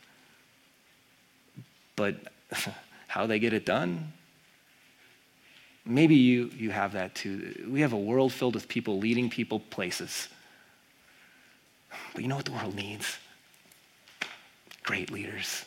But 1.96 2.16
how 3.10 3.26
they 3.26 3.40
get 3.40 3.54
it 3.54 3.66
done, 3.66 4.14
maybe 5.84 6.14
you, 6.14 6.52
you 6.56 6.70
have 6.70 6.94
that 6.94 7.16
too. 7.16 7.68
We 7.68 7.82
have 7.82 7.92
a 7.92 7.98
world 7.98 8.32
filled 8.32 8.54
with 8.54 8.68
people 8.68 9.00
leading 9.00 9.32
people 9.32 9.60
places. 9.60 10.30
But 12.14 12.22
you 12.22 12.28
know 12.28 12.36
what 12.36 12.46
the 12.46 12.52
world 12.52 12.76
needs? 12.76 13.18
Great 14.84 15.12
leaders. 15.12 15.66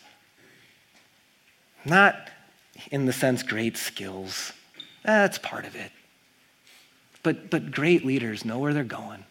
Not 1.85 2.31
in 2.93 3.07
the 3.07 3.13
sense 3.13 3.43
great 3.43 3.77
skills. 3.77 4.53
That's 5.03 5.39
part 5.39 5.65
of 5.65 5.75
it. 5.75 5.91
But, 7.25 7.51
but 7.51 7.73
great 7.73 8.07
leaders 8.07 8.45
know 8.45 8.61
where 8.61 8.73
they're 8.73 8.85
going. 8.85 9.25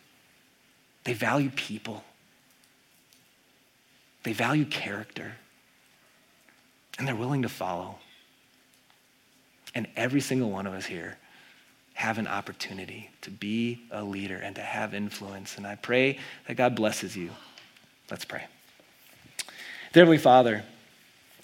They 1.06 1.14
value 1.14 1.50
people. 1.50 2.04
They 4.24 4.34
value 4.34 4.66
character 4.66 5.36
and 6.98 7.08
they're 7.08 7.16
willing 7.16 7.42
to 7.44 7.50
follow. 7.50 7.96
And 9.74 9.88
every 9.96 10.22
single 10.22 10.52
one 10.52 10.68
of 10.68 10.74
us 10.74 10.86
here 10.86 11.18
have 11.94 12.18
an 12.18 12.28
opportunity 12.28 13.10
to 13.22 13.30
be 13.30 13.82
a 13.92 14.04
leader 14.04 14.38
and 14.38 14.56
to 14.56 14.62
have 14.62 14.94
influence. 14.94 15.58
And 15.58 15.68
I 15.68 15.76
pray 15.76 16.20
that 16.48 16.56
God 16.56 16.76
blesses 16.76 17.16
you. 17.16 17.30
Let's 18.10 18.26
pray. 18.26 18.44
Heavenly 19.94 20.18
Father, 20.18 20.64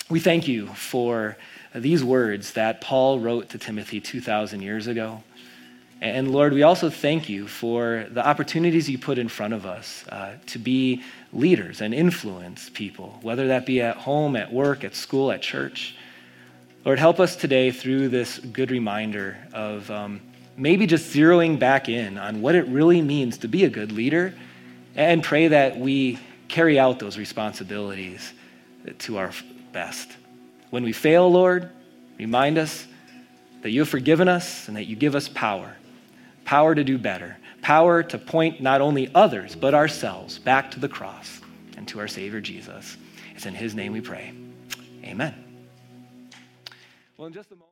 we 0.09 0.19
thank 0.19 0.47
you 0.47 0.67
for 0.67 1.37
these 1.75 2.03
words 2.03 2.53
that 2.53 2.81
Paul 2.81 3.19
wrote 3.19 3.49
to 3.49 3.57
Timothy 3.57 3.99
2,000 3.99 4.61
years 4.61 4.87
ago. 4.87 5.23
And 5.99 6.31
Lord, 6.31 6.53
we 6.53 6.61
also 6.61 6.91
thank 6.91 7.27
you 7.27 7.47
for 7.47 8.05
the 8.11 8.25
opportunities 8.25 8.87
you 8.87 8.99
put 8.99 9.17
in 9.17 9.27
front 9.27 9.53
of 9.55 9.65
us 9.65 10.05
uh, 10.09 10.35
to 10.47 10.59
be 10.59 11.03
leaders 11.33 11.81
and 11.81 11.91
influence 11.93 12.69
people, 12.69 13.17
whether 13.23 13.47
that 13.47 13.65
be 13.65 13.81
at 13.81 13.97
home, 13.97 14.35
at 14.35 14.53
work, 14.53 14.83
at 14.83 14.93
school, 14.93 15.31
at 15.31 15.41
church. 15.41 15.95
Lord, 16.85 16.99
help 16.99 17.19
us 17.19 17.35
today 17.35 17.71
through 17.71 18.09
this 18.09 18.37
good 18.37 18.69
reminder 18.69 19.37
of 19.53 19.89
um, 19.89 20.21
maybe 20.55 20.85
just 20.85 21.13
zeroing 21.13 21.57
back 21.57 21.89
in 21.89 22.19
on 22.19 22.41
what 22.41 22.53
it 22.53 22.67
really 22.67 23.01
means 23.01 23.39
to 23.39 23.47
be 23.47 23.65
a 23.65 23.69
good 23.69 23.91
leader 23.91 24.35
and 24.95 25.23
pray 25.23 25.47
that 25.47 25.77
we 25.77 26.19
carry 26.47 26.77
out 26.77 26.99
those 26.99 27.17
responsibilities 27.17 28.33
to 28.99 29.17
our 29.17 29.31
best. 29.73 30.15
When 30.69 30.83
we 30.83 30.93
fail, 30.93 31.29
Lord, 31.31 31.71
remind 32.19 32.59
us 32.59 32.85
that 33.63 33.71
you 33.71 33.81
have 33.81 33.89
forgiven 33.89 34.27
us 34.27 34.67
and 34.67 34.77
that 34.77 34.85
you 34.85 34.95
give 34.95 35.15
us 35.15 35.27
power 35.27 35.75
power 36.47 36.73
to 36.73 36.83
do 36.83 36.97
better, 36.97 37.37
power 37.61 38.01
to 38.01 38.17
point 38.17 38.61
not 38.61 38.79
only 38.79 39.13
others, 39.13 39.53
but 39.53 39.73
ourselves 39.73 40.39
back 40.39 40.71
to 40.71 40.79
the 40.79 40.87
cross 40.87 41.41
and 41.75 41.85
to 41.89 41.99
our 41.99 42.07
Savior 42.07 42.39
Jesus. 42.39 42.95
It's 43.35 43.45
in 43.45 43.53
His 43.53 43.75
name 43.75 43.91
we 43.91 43.99
pray. 43.99 44.33
Amen. 45.03 45.35
Well, 47.17 47.27
in 47.27 47.33
just 47.33 47.51
a 47.51 47.55
moment. 47.55 47.65